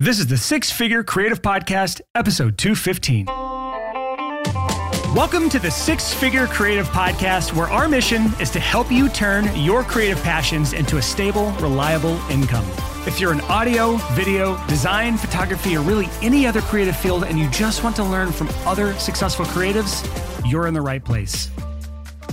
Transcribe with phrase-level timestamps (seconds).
[0.00, 3.26] This is the Six Figure Creative Podcast, episode 215.
[5.12, 9.52] Welcome to the Six Figure Creative Podcast, where our mission is to help you turn
[9.56, 12.64] your creative passions into a stable, reliable income.
[13.08, 17.50] If you're in audio, video, design, photography, or really any other creative field and you
[17.50, 20.06] just want to learn from other successful creatives,
[20.48, 21.50] you're in the right place.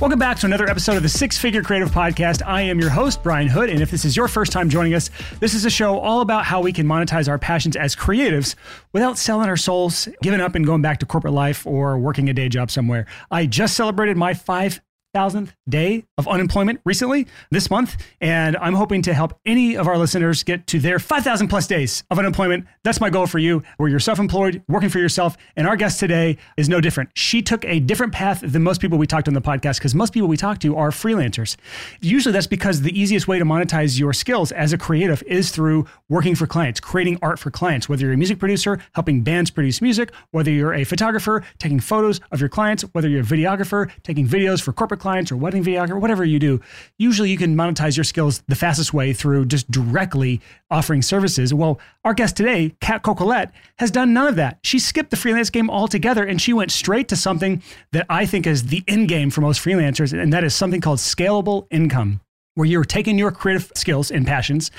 [0.01, 2.45] Welcome back to another episode of the Six Figure Creative Podcast.
[2.45, 3.69] I am your host, Brian Hood.
[3.69, 5.09] And if this is your first time joining us,
[5.39, 8.55] this is a show all about how we can monetize our passions as creatives
[8.91, 12.33] without selling our souls, giving up and going back to corporate life or working a
[12.33, 13.05] day job somewhere.
[13.31, 14.81] I just celebrated my five
[15.15, 19.97] thousandth day of unemployment recently this month, and I'm hoping to help any of our
[19.97, 22.65] listeners get to their 5,000 plus days of unemployment.
[22.83, 25.37] That's my goal for you, where you're self-employed, working for yourself.
[25.55, 27.11] And our guest today is no different.
[27.13, 29.95] She took a different path than most people we talked to on the podcast because
[29.95, 31.55] most people we talk to are freelancers.
[32.01, 35.85] Usually, that's because the easiest way to monetize your skills as a creative is through
[36.09, 37.87] working for clients, creating art for clients.
[37.87, 42.19] Whether you're a music producer, helping bands produce music, whether you're a photographer, taking photos
[42.31, 46.01] of your clients, whether you're a videographer, taking videos for corporate clients or wedding videographer,
[46.01, 46.59] whatever you do,
[46.97, 51.53] usually you can monetize your skills the fastest way through just directly offering services.
[51.53, 54.57] Well, our guest today, Cat Coquillette, has done none of that.
[54.63, 57.61] She skipped the freelance game altogether and she went straight to something
[57.91, 60.97] that I think is the end game for most freelancers, and that is something called
[60.97, 62.19] scalable income
[62.55, 64.71] where you're taking your creative skills and passions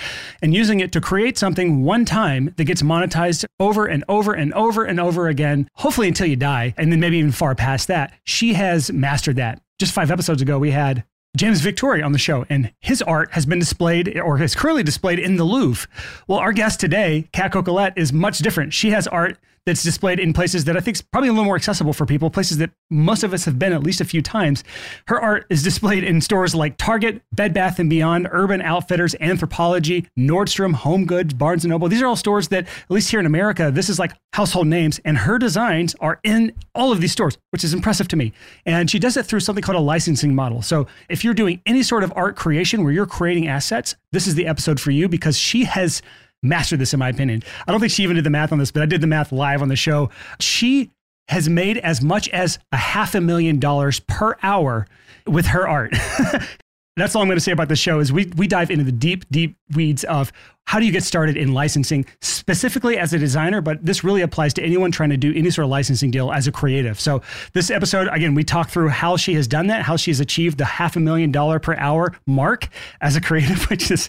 [0.43, 4.53] and using it to create something one time that gets monetized over and over and
[4.55, 8.13] over and over again, hopefully until you die, and then maybe even far past that.
[8.25, 9.61] She has mastered that.
[9.79, 11.05] Just five episodes ago, we had
[11.37, 15.19] James Victore on the show, and his art has been displayed or is currently displayed
[15.19, 15.87] in the Louvre.
[16.27, 18.73] Well, our guest today, Cat Coquillette, is much different.
[18.73, 19.37] She has art
[19.67, 22.31] that's displayed in places that I think is probably a little more accessible for people,
[22.31, 24.63] places that most of us have been at least a few times.
[25.09, 30.07] Her art is displayed in stores like Target, Bed Bath & Beyond, Urban Outfitters, Anthropologie,
[30.17, 31.89] Nordstrom, Home Goods, Barnes & Noble.
[31.89, 35.01] These are all stores that, at least here in America, this is like household names,
[35.05, 38.33] and her designs are in all of these stores, which is impressive to me.
[38.65, 40.63] And she does it through something called a licensing model.
[40.63, 44.37] So if you're doing any sort of art creation where you're creating assets, this is
[44.37, 46.03] the episode for you because she has–
[46.43, 47.43] mastered this, in my opinion.
[47.67, 49.33] I don't think she even did the math on this, but I did the math
[49.33, 50.11] live on the show.
[50.41, 50.91] She
[51.29, 54.87] has made as much as a half a million dollars per hour
[55.27, 55.93] with her art.
[56.97, 58.93] That's all I'm going to say about the show is we we dive into the
[58.93, 60.33] deep deep weeds of
[60.67, 64.55] how do you get started in licensing specifically as a designer but this really applies
[64.55, 66.99] to anyone trying to do any sort of licensing deal as a creative.
[66.99, 67.21] So
[67.53, 70.57] this episode again we talk through how she has done that, how she has achieved
[70.57, 72.69] the half a million dollar per hour mark
[73.03, 74.09] as a creative which is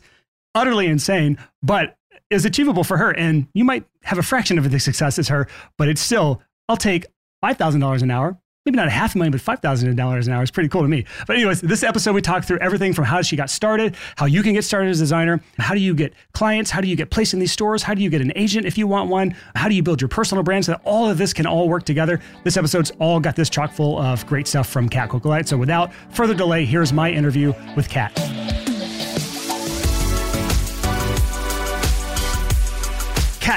[0.55, 1.97] utterly insane, but
[2.29, 3.11] is achievable for her.
[3.11, 6.77] And you might have a fraction of the success as her, but it's still, I'll
[6.77, 7.05] take
[7.43, 8.37] $5,000 an hour.
[8.65, 9.99] Maybe not a half a million, but $5,000 an
[10.33, 11.05] hour is pretty cool to me.
[11.25, 14.43] But, anyways, this episode, we talked through everything from how she got started, how you
[14.43, 17.09] can get started as a designer, how do you get clients, how do you get
[17.09, 19.69] placed in these stores, how do you get an agent if you want one, how
[19.69, 22.19] do you build your personal brand so that all of this can all work together.
[22.43, 25.47] This episode's all got this chock full of great stuff from Cat Coquillette.
[25.47, 28.66] So, without further delay, here's my interview with Cat.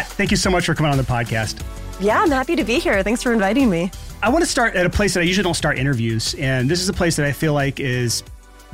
[0.06, 1.62] Thank you so much for coming on the podcast.
[2.00, 3.03] Yeah, I'm happy to be here.
[3.03, 3.91] Thanks for inviting me.
[4.22, 6.34] I want to start at a place that I usually don't start interviews.
[6.34, 8.22] And this is a place that I feel like is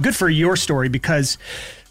[0.01, 1.39] good for your story because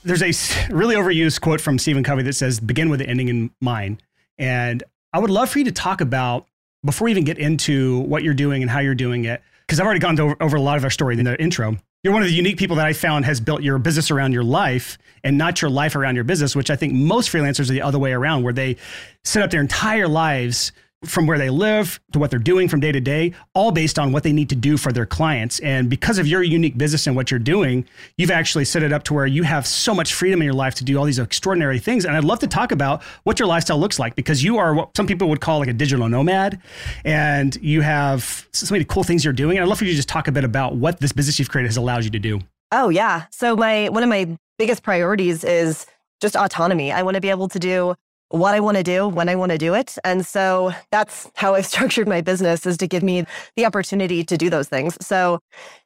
[0.04, 0.32] there's a
[0.74, 4.02] really overused quote from Stephen Covey that says, begin with the ending in mind.
[4.38, 6.46] And I would love for you to talk about,
[6.84, 9.86] before we even get into what you're doing and how you're doing it, because I've
[9.86, 12.28] already gone over, over a lot of our story in the intro you're one of
[12.28, 15.60] the unique people that I found has built your business around your life and not
[15.60, 18.44] your life around your business, which I think most freelancers are the other way around,
[18.44, 18.78] where they
[19.24, 20.72] set up their entire lives
[21.06, 24.12] from where they live to what they're doing from day to day, all based on
[24.12, 25.60] what they need to do for their clients.
[25.60, 27.86] And because of your unique business and what you're doing,
[28.18, 30.76] you've actually set it up to where you have so much freedom in your life
[30.76, 32.06] to do all these extraordinary things.
[32.06, 34.96] And I'd love to talk about what your lifestyle looks like because you are what
[34.96, 36.62] some people would call like a digital nomad
[37.04, 39.58] and you have so many cool things you're doing.
[39.58, 41.50] And I'd love for you to just talk a bit about what this business you've
[41.50, 42.40] created has allowed you to do.
[42.72, 43.26] Oh, yeah.
[43.32, 45.86] So, my one of my biggest priorities is
[46.22, 46.92] just autonomy.
[46.92, 47.96] I want to be able to do
[48.36, 49.98] what I want to do when I want to do it.
[50.04, 53.26] And so that's how I've structured my business is to give me
[53.56, 54.98] the opportunity to do those things.
[55.02, 55.40] So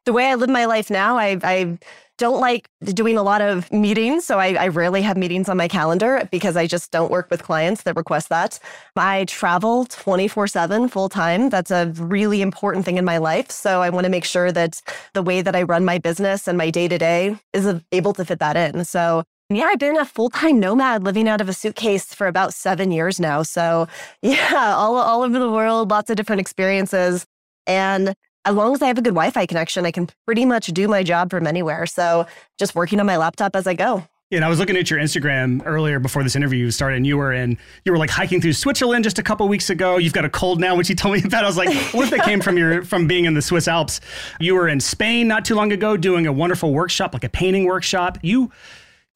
[0.06, 1.78] the way I live my life now, I, I
[2.18, 4.26] don't like doing a lot of meetings.
[4.26, 7.44] So I, I rarely have meetings on my calendar because I just don't work with
[7.44, 8.60] clients that request that.
[8.98, 11.50] I travel 24 7 full time.
[11.50, 13.50] That's a really important thing in my life.
[13.52, 14.82] So I want to make sure that
[15.14, 18.26] the way that I run my business and my day to day is able to
[18.26, 18.84] fit that in.
[18.84, 22.54] So yeah, I've been a full time nomad living out of a suitcase for about
[22.54, 23.42] seven years now.
[23.42, 23.88] So,
[24.22, 27.26] yeah, all, all over the world, lots of different experiences.
[27.66, 28.14] And
[28.46, 30.88] as long as I have a good Wi Fi connection, I can pretty much do
[30.88, 31.86] my job from anywhere.
[31.88, 32.28] So,
[32.60, 34.04] just working on my laptop as I go.
[34.32, 37.34] And I was looking at your Instagram earlier before this interview started, and you were
[37.34, 39.98] in, you were like hiking through Switzerland just a couple weeks ago.
[39.98, 41.44] You've got a cold now, which you told me about.
[41.44, 44.00] I was like, what if that came from your from being in the Swiss Alps?
[44.40, 47.66] You were in Spain not too long ago doing a wonderful workshop, like a painting
[47.66, 48.20] workshop.
[48.22, 48.52] You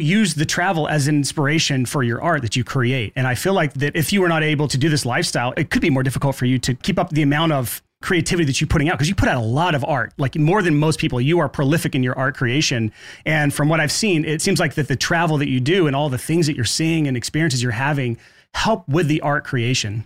[0.04, 3.14] use the travel as an inspiration for your art that you create.
[3.16, 5.70] And I feel like that if you were not able to do this lifestyle, it
[5.70, 8.68] could be more difficult for you to keep up the amount of creativity that you're
[8.68, 11.22] putting out because you put out a lot of art like more than most people.
[11.22, 12.92] You are prolific in your art creation.
[13.26, 15.96] And from what i've seen it seems like that the travel that you do and
[15.96, 18.18] all the things that you're seeing and experiences you're having
[18.54, 20.06] help with the art creation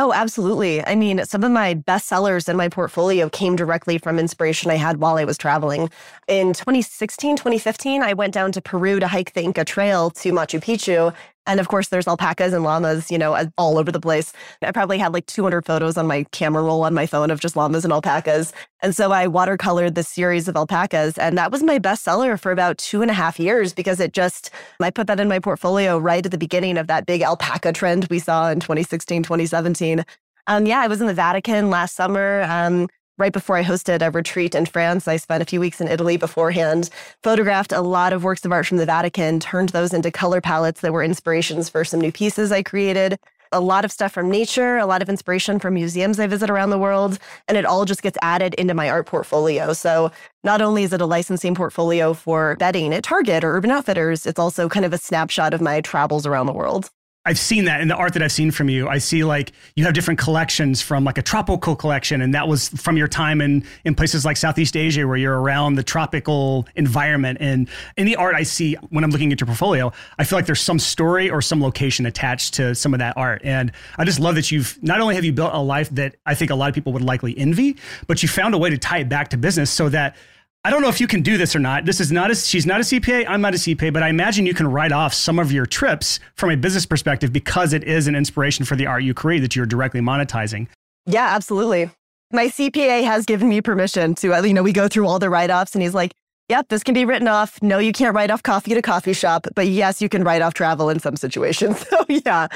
[0.00, 0.86] Oh, absolutely.
[0.86, 4.76] I mean, some of my best sellers in my portfolio came directly from inspiration I
[4.76, 5.90] had while I was traveling.
[6.28, 10.62] In 2016, 2015, I went down to Peru to hike the Inca Trail to Machu
[10.62, 11.12] Picchu.
[11.48, 14.32] And of course, there's alpacas and llamas, you know, all over the place.
[14.62, 17.56] I probably had like 200 photos on my camera roll on my phone of just
[17.56, 18.52] llamas and alpacas.
[18.82, 21.16] And so I watercolored this series of alpacas.
[21.18, 24.50] And that was my bestseller for about two and a half years because it just,
[24.78, 28.06] I put that in my portfolio right at the beginning of that big alpaca trend
[28.10, 30.04] we saw in 2016, 2017.
[30.48, 32.42] Um, yeah, I was in the Vatican last summer.
[32.42, 35.08] Um, right before I hosted a retreat in France.
[35.08, 36.88] I spent a few weeks in Italy beforehand,
[37.22, 40.80] photographed a lot of works of art from the Vatican, turned those into color palettes
[40.80, 43.18] that were inspirations for some new pieces I created.
[43.50, 46.68] A lot of stuff from nature, a lot of inspiration from museums I visit around
[46.68, 47.18] the world,
[47.48, 49.72] and it all just gets added into my art portfolio.
[49.72, 50.12] So
[50.44, 54.38] not only is it a licensing portfolio for bedding at Target or Urban Outfitters, it's
[54.38, 56.90] also kind of a snapshot of my travels around the world.
[57.28, 58.88] I've seen that in the art that I've seen from you.
[58.88, 62.70] I see like you have different collections from like a tropical collection, and that was
[62.70, 67.36] from your time in in places like Southeast Asia where you're around the tropical environment.
[67.38, 70.46] And in the art I see when I'm looking at your portfolio, I feel like
[70.46, 73.42] there's some story or some location attached to some of that art.
[73.44, 76.34] And I just love that you've not only have you built a life that I
[76.34, 77.76] think a lot of people would likely envy,
[78.06, 80.16] but you found a way to tie it back to business so that
[80.64, 81.84] I don't know if you can do this or not.
[81.84, 83.26] This is not a, she's not a CPA.
[83.28, 86.18] I'm not a CPA, but I imagine you can write off some of your trips
[86.34, 89.54] from a business perspective because it is an inspiration for the art you create that
[89.54, 90.66] you're directly monetizing.
[91.06, 91.90] Yeah, absolutely.
[92.32, 95.30] My CPA has given me permission to, uh, you know, we go through all the
[95.30, 96.12] write offs and he's like,
[96.48, 97.62] yep, this can be written off.
[97.62, 100.42] No, you can't write off coffee at a coffee shop, but yes, you can write
[100.42, 101.84] off travel in some situations.
[101.88, 102.48] So yeah,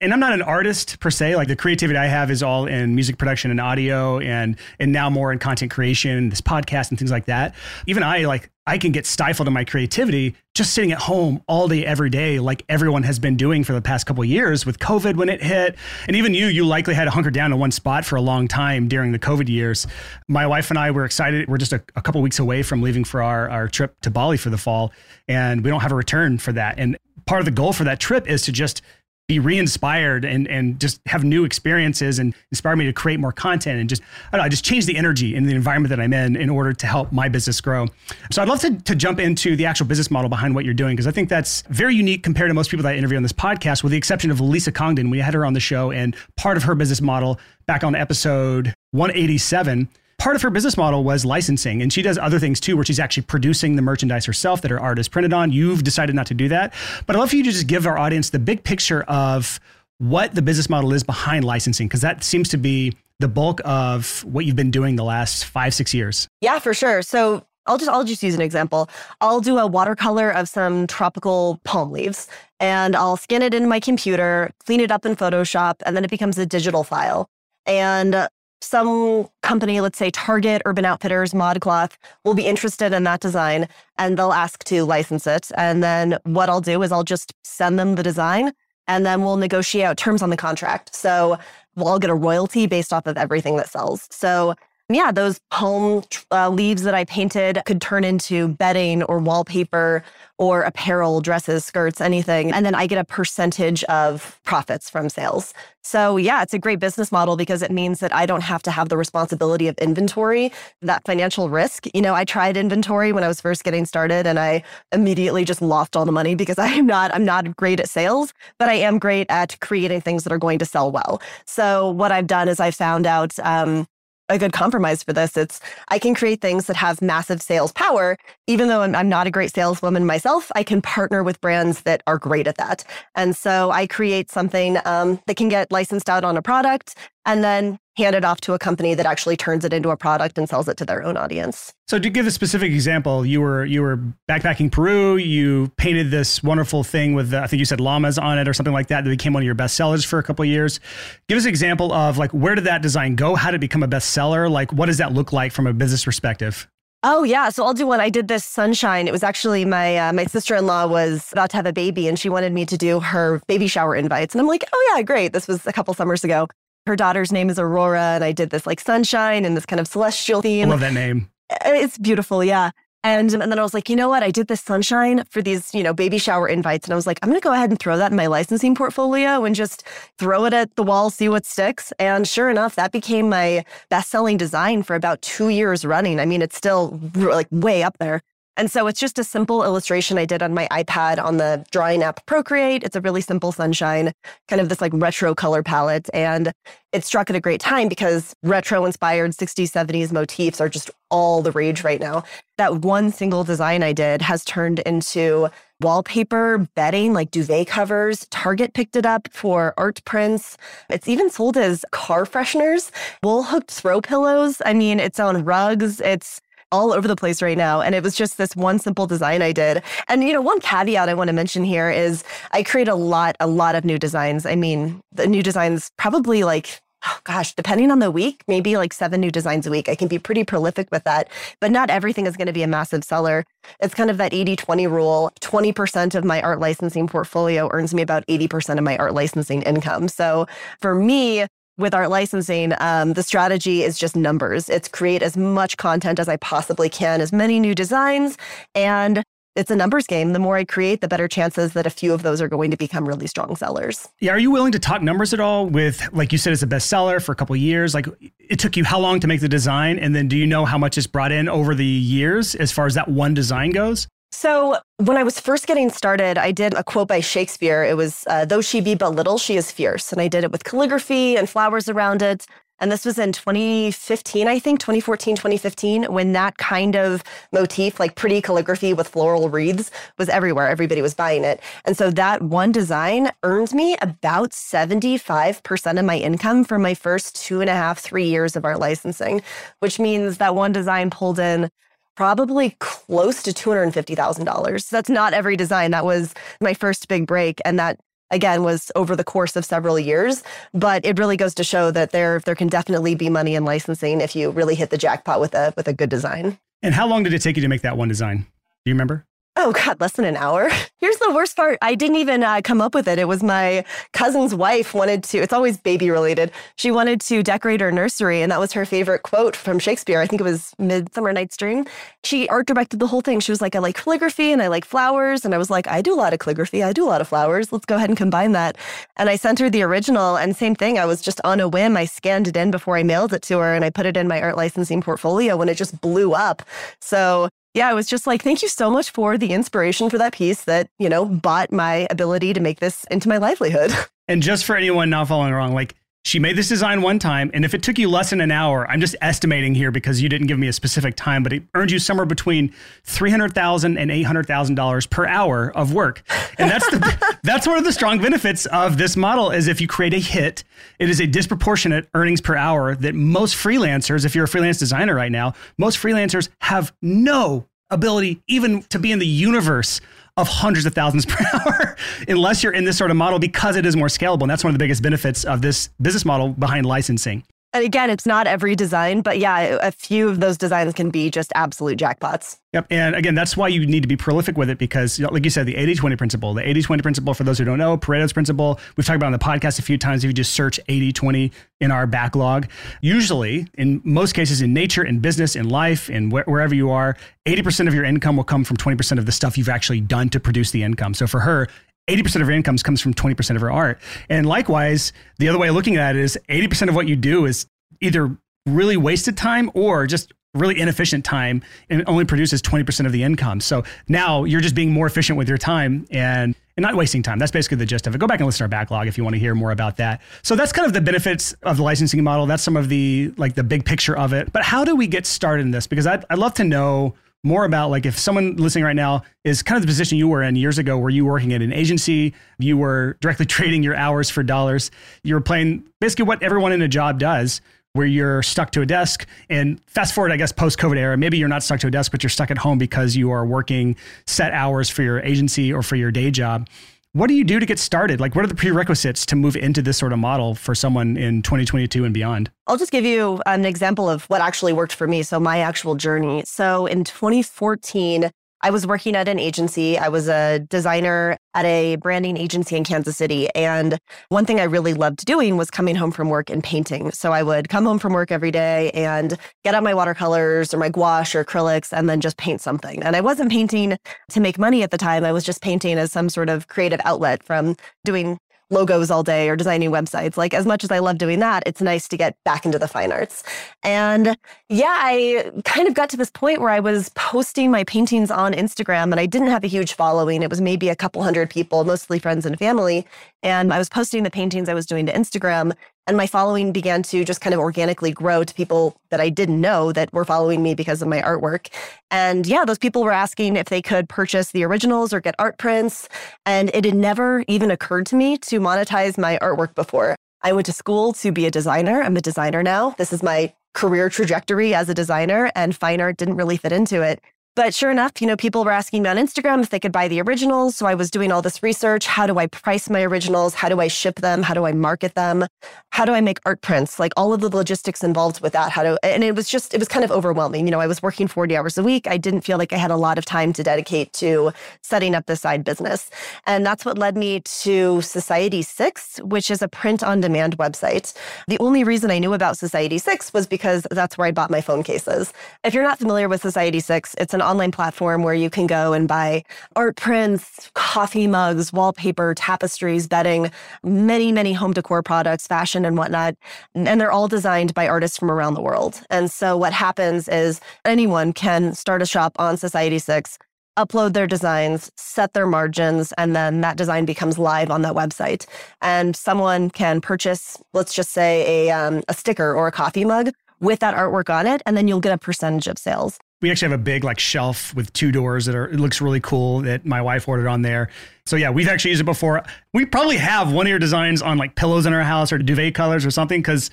[0.00, 1.36] and I'm not an artist per se.
[1.36, 5.08] Like the creativity I have is all in music production and audio and and now
[5.08, 7.54] more in content creation, this podcast and things like that.
[7.86, 11.68] Even I like I can get stifled in my creativity just sitting at home all
[11.68, 15.16] day every day like everyone has been doing for the past couple years with COVID
[15.16, 15.76] when it hit.
[16.06, 18.48] And even you you likely had to hunker down in one spot for a long
[18.48, 19.86] time during the COVID years.
[20.28, 21.48] My wife and I were excited.
[21.48, 24.36] We're just a, a couple weeks away from leaving for our our trip to Bali
[24.36, 24.92] for the fall
[25.26, 26.78] and we don't have a return for that.
[26.78, 28.82] And part of the goal for that trip is to just
[29.28, 33.80] be re-inspired and and just have new experiences and inspire me to create more content
[33.80, 36.12] and just I, don't know, I just change the energy in the environment that I'm
[36.12, 37.86] in in order to help my business grow.
[38.30, 40.94] So I'd love to, to jump into the actual business model behind what you're doing
[40.94, 43.32] because I think that's very unique compared to most people that I interview on this
[43.32, 45.10] podcast, with the exception of Lisa Congdon.
[45.10, 48.74] We had her on the show and part of her business model back on episode
[48.92, 49.88] 187
[50.18, 52.98] part of her business model was licensing and she does other things too where she's
[52.98, 56.34] actually producing the merchandise herself that her art is printed on you've decided not to
[56.34, 56.72] do that
[57.06, 59.60] but i'd love for you to just give our audience the big picture of
[59.98, 64.24] what the business model is behind licensing because that seems to be the bulk of
[64.24, 67.90] what you've been doing the last five six years yeah for sure so I'll just
[67.90, 68.88] I'll just use an example.
[69.20, 72.28] I'll do a watercolor of some tropical palm leaves
[72.60, 76.10] and I'll scan it in my computer, clean it up in Photoshop, and then it
[76.10, 77.28] becomes a digital file.
[77.66, 78.28] And
[78.60, 81.92] some company, let's say Target, Urban Outfitters, ModCloth,
[82.24, 85.50] will be interested in that design and they'll ask to license it.
[85.56, 88.52] And then what I'll do is I'll just send them the design
[88.88, 90.94] and then we'll negotiate out terms on the contract.
[90.94, 91.38] So
[91.74, 94.08] we'll all get a royalty based off of everything that sells.
[94.10, 94.54] So
[94.88, 100.04] yeah, those palm uh, leaves that I painted could turn into bedding or wallpaper
[100.38, 102.52] or apparel, dresses, skirts, anything.
[102.52, 105.52] And then I get a percentage of profits from sales.
[105.82, 108.70] So, yeah, it's a great business model because it means that I don't have to
[108.70, 110.52] have the responsibility of inventory,
[110.82, 111.86] that financial risk.
[111.92, 114.62] You know, I tried inventory when I was first getting started and I
[114.92, 118.68] immediately just lost all the money because I'm not I'm not great at sales, but
[118.68, 121.20] I am great at creating things that are going to sell well.
[121.44, 123.86] So, what I've done is I found out um,
[124.28, 125.36] a good compromise for this.
[125.36, 128.18] It's I can create things that have massive sales power.
[128.46, 132.02] Even though I'm, I'm, not a great saleswoman myself, I can partner with brands that
[132.06, 132.84] are great at that.
[133.14, 137.42] And so I create something um, that can get licensed out on a product and
[137.44, 140.48] then hand it off to a company that actually turns it into a product and
[140.48, 141.72] sells it to their own audience.
[141.88, 143.98] So to give a specific example, you were you were
[144.28, 148.48] backpacking Peru, you painted this wonderful thing with I think you said llamas on it
[148.48, 150.48] or something like that that became one of your best sellers for a couple of
[150.48, 150.80] years.
[151.28, 153.34] Give us an example of like where did that design go?
[153.34, 154.50] How did it become a bestseller?
[154.50, 156.68] Like what does that look like from a business perspective?
[157.02, 158.00] Oh yeah, so I'll do one.
[158.00, 159.06] I did this sunshine.
[159.06, 162.08] It was actually my uh, my sister in law was about to have a baby,
[162.08, 165.02] and she wanted me to do her baby shower invites, and I'm like, oh yeah,
[165.02, 165.32] great.
[165.32, 166.48] This was a couple summers ago.
[166.86, 169.88] Her daughter's name is Aurora, and I did this like sunshine and this kind of
[169.88, 170.68] celestial theme.
[170.68, 171.28] I love that name.
[171.50, 172.70] Uh, it's beautiful, yeah.
[173.02, 174.24] And, and then I was like, you know what?
[174.24, 176.86] I did this sunshine for these, you know, baby shower invites.
[176.86, 178.74] And I was like, I'm going to go ahead and throw that in my licensing
[178.74, 179.84] portfolio and just
[180.18, 181.92] throw it at the wall, see what sticks.
[182.00, 186.18] And sure enough, that became my best selling design for about two years running.
[186.18, 188.22] I mean, it's still like way up there.
[188.56, 192.02] And so it's just a simple illustration I did on my iPad on the drawing
[192.02, 192.82] app Procreate.
[192.82, 194.12] It's a really simple sunshine,
[194.48, 196.08] kind of this like retro color palette.
[196.14, 196.52] And
[196.92, 201.42] it struck at a great time because retro inspired 60s, 70s motifs are just all
[201.42, 202.24] the rage right now.
[202.56, 205.48] That one single design I did has turned into
[205.80, 208.26] wallpaper, bedding, like duvet covers.
[208.30, 210.56] Target picked it up for art prints.
[210.88, 212.90] It's even sold as car fresheners,
[213.22, 214.62] wool hooked throw pillows.
[214.64, 216.00] I mean, it's on rugs.
[216.00, 216.40] It's
[216.76, 217.80] all over the place right now.
[217.80, 219.82] And it was just this one simple design I did.
[220.08, 223.34] And, you know, one caveat I want to mention here is I create a lot,
[223.40, 224.44] a lot of new designs.
[224.44, 228.92] I mean, the new designs probably like oh gosh, depending on the week, maybe like
[228.92, 229.88] seven new designs a week.
[229.88, 231.28] I can be pretty prolific with that,
[231.60, 233.44] but not everything is going to be a massive seller.
[233.80, 235.30] It's kind of that 80 20 rule.
[235.40, 240.08] 20% of my art licensing portfolio earns me about 80% of my art licensing income.
[240.08, 240.46] So
[240.80, 241.46] for me,
[241.78, 244.68] with art licensing, um, the strategy is just numbers.
[244.68, 248.36] It's create as much content as I possibly can, as many new designs,
[248.74, 249.22] and
[249.56, 250.34] it's a numbers game.
[250.34, 252.76] The more I create, the better chances that a few of those are going to
[252.76, 254.06] become really strong sellers.
[254.20, 255.66] Yeah, are you willing to talk numbers at all?
[255.66, 257.94] With like you said, it's a bestseller for a couple years.
[257.94, 258.06] Like
[258.38, 260.78] it took you how long to make the design, and then do you know how
[260.78, 264.06] much is brought in over the years as far as that one design goes?
[264.32, 267.84] So, when I was first getting started, I did a quote by Shakespeare.
[267.84, 270.12] It was, uh, Though she be but little, she is fierce.
[270.12, 272.46] And I did it with calligraphy and flowers around it.
[272.78, 278.16] And this was in 2015, I think, 2014, 2015, when that kind of motif, like
[278.16, 280.68] pretty calligraphy with floral wreaths, was everywhere.
[280.68, 281.60] Everybody was buying it.
[281.86, 287.36] And so that one design earned me about 75% of my income for my first
[287.36, 289.40] two and a half, three years of art licensing,
[289.78, 291.70] which means that one design pulled in
[292.16, 294.88] probably close to $250,000.
[294.88, 295.90] That's not every design.
[295.92, 297.60] That was my first big break.
[297.64, 300.42] And that again was over the course of several years
[300.74, 304.20] but it really goes to show that there there can definitely be money in licensing
[304.20, 307.22] if you really hit the jackpot with a with a good design and how long
[307.22, 309.24] did it take you to make that one design do you remember
[309.58, 310.68] Oh, God, less than an hour.
[311.00, 311.78] Here's the worst part.
[311.80, 313.18] I didn't even uh, come up with it.
[313.18, 316.50] It was my cousin's wife wanted to, it's always baby related.
[316.76, 320.20] She wanted to decorate her nursery, and that was her favorite quote from Shakespeare.
[320.20, 321.86] I think it was Midsummer Night's Dream.
[322.22, 323.40] She art directed the whole thing.
[323.40, 325.46] She was like, I like calligraphy and I like flowers.
[325.46, 326.82] And I was like, I do a lot of calligraphy.
[326.82, 327.72] I do a lot of flowers.
[327.72, 328.76] Let's go ahead and combine that.
[329.16, 330.98] And I sent her the original, and same thing.
[330.98, 331.96] I was just on a whim.
[331.96, 334.28] I scanned it in before I mailed it to her, and I put it in
[334.28, 336.62] my art licensing portfolio when it just blew up.
[337.00, 340.32] So yeah, I was just like, thank you so much for the inspiration for that
[340.32, 343.92] piece that, you know, bought my ability to make this into my livelihood.
[344.28, 345.94] And just for anyone not following along, like
[346.26, 348.84] she made this design one time, and if it took you less than an hour,
[348.90, 351.92] I'm just estimating here because you didn't give me a specific time, but it earned
[351.92, 356.24] you somewhere between three hundred thousand and eight hundred thousand dollars per hour of work,
[356.58, 359.52] and that's the that's one of the strong benefits of this model.
[359.52, 360.64] Is if you create a hit,
[360.98, 365.14] it is a disproportionate earnings per hour that most freelancers, if you're a freelance designer
[365.14, 370.00] right now, most freelancers have no ability even to be in the universe
[370.36, 371.85] of hundreds of thousands per hour
[372.28, 374.42] unless you're in this sort of model because it is more scalable.
[374.42, 377.44] And that's one of the biggest benefits of this business model behind licensing.
[377.76, 381.28] And again, it's not every design, but yeah, a few of those designs can be
[381.28, 382.58] just absolute jackpots.
[382.72, 382.86] Yep.
[382.90, 385.66] And again, that's why you need to be prolific with it because, like you said,
[385.66, 388.80] the 80 20 principle, the 80 20 principle, for those who don't know, Pareto's principle,
[388.96, 390.24] we've talked about on the podcast a few times.
[390.24, 392.66] If you just search 80 20 in our backlog,
[393.02, 397.16] usually, in most cases, in nature, in business, in life, in wh- wherever you are,
[397.44, 400.40] 80% of your income will come from 20% of the stuff you've actually done to
[400.40, 401.12] produce the income.
[401.12, 401.68] So for her,
[402.08, 404.00] 80% of her incomes comes from 20% of her art.
[404.28, 407.46] And likewise, the other way of looking at it is 80% of what you do
[407.46, 407.66] is
[408.00, 408.36] either
[408.66, 413.60] really wasted time or just really inefficient time and only produces 20% of the income.
[413.60, 417.38] So now you're just being more efficient with your time and and not wasting time.
[417.38, 418.18] That's basically the gist of it.
[418.18, 420.20] Go back and listen to our backlog if you want to hear more about that.
[420.42, 422.44] So that's kind of the benefits of the licensing model.
[422.44, 424.52] That's some of the like the big picture of it.
[424.52, 425.86] But how do we get started in this?
[425.86, 427.14] Because I'd, I'd love to know
[427.46, 430.42] more about like if someone listening right now is kind of the position you were
[430.42, 433.94] in years ago where you were working at an agency you were directly trading your
[433.94, 434.90] hours for dollars
[435.22, 437.60] you were playing basically what everyone in a job does
[437.92, 439.26] where you're stuck to a desk.
[439.48, 442.10] And fast forward i guess post covid era maybe you're not stuck to a desk
[442.10, 445.82] but you're stuck at home because you are working set hours for your agency or
[445.82, 446.68] for your day job
[447.16, 448.20] What do you do to get started?
[448.20, 451.40] Like, what are the prerequisites to move into this sort of model for someone in
[451.40, 452.50] 2022 and beyond?
[452.66, 455.22] I'll just give you an example of what actually worked for me.
[455.22, 456.42] So, my actual journey.
[456.44, 458.30] So, in 2014,
[458.62, 459.98] I was working at an agency.
[459.98, 463.48] I was a designer at a branding agency in Kansas City.
[463.54, 463.98] And
[464.28, 467.10] one thing I really loved doing was coming home from work and painting.
[467.12, 470.78] So I would come home from work every day and get out my watercolors or
[470.78, 473.02] my gouache or acrylics and then just paint something.
[473.02, 473.98] And I wasn't painting
[474.30, 475.24] to make money at the time.
[475.24, 478.38] I was just painting as some sort of creative outlet from doing
[478.70, 480.36] logos all day or designing websites.
[480.36, 482.88] Like, as much as I love doing that, it's nice to get back into the
[482.88, 483.42] fine arts.
[483.82, 484.36] And
[484.68, 488.52] yeah, I kind of got to this point where I was posting my paintings on
[488.52, 490.42] Instagram and I didn't have a huge following.
[490.42, 493.06] It was maybe a couple hundred people, mostly friends and family.
[493.46, 495.72] And I was posting the paintings I was doing to Instagram.
[496.08, 499.60] And my following began to just kind of organically grow to people that I didn't
[499.60, 501.68] know that were following me because of my artwork.
[502.10, 505.58] And yeah, those people were asking if they could purchase the originals or get art
[505.58, 506.08] prints.
[506.44, 510.16] And it had never even occurred to me to monetize my artwork before.
[510.42, 512.02] I went to school to be a designer.
[512.02, 512.96] I'm a designer now.
[512.98, 517.02] This is my career trajectory as a designer, and fine art didn't really fit into
[517.02, 517.20] it.
[517.56, 520.08] But sure enough, you know, people were asking me on Instagram if they could buy
[520.08, 520.76] the originals.
[520.76, 522.06] So I was doing all this research.
[522.06, 523.54] How do I price my originals?
[523.54, 524.42] How do I ship them?
[524.42, 525.46] How do I market them?
[525.88, 526.98] How do I make art prints?
[526.98, 528.72] Like all of the logistics involved with that.
[528.72, 530.66] How to, and it was just, it was kind of overwhelming.
[530.66, 532.06] You know, I was working 40 hours a week.
[532.06, 535.24] I didn't feel like I had a lot of time to dedicate to setting up
[535.24, 536.10] the side business.
[536.44, 541.14] And that's what led me to Society 6, which is a print on demand website.
[541.48, 544.60] The only reason I knew about Society 6 was because that's where I bought my
[544.60, 545.32] phone cases.
[545.64, 548.92] If you're not familiar with Society 6, it's an online platform where you can go
[548.92, 553.50] and buy art prints, coffee mugs, wallpaper, tapestries, bedding,
[553.82, 556.34] many, many home decor products, fashion and whatnot.
[556.74, 559.00] And they're all designed by artists from around the world.
[559.10, 563.38] And so what happens is anyone can start a shop on Society 6
[563.76, 568.46] upload their designs, set their margins, and then that design becomes live on that website.
[568.80, 573.32] And someone can purchase, let's just say, a, um, a sticker or a coffee mug
[573.60, 576.70] with that artwork on it, and then you'll get a percentage of sales we actually
[576.70, 579.86] have a big like shelf with two doors that are it looks really cool that
[579.86, 580.90] my wife ordered on there.
[581.24, 582.42] So yeah, we've actually used it before.
[582.72, 585.74] We probably have one of your designs on like pillows in our house or duvet
[585.74, 586.70] colors or something because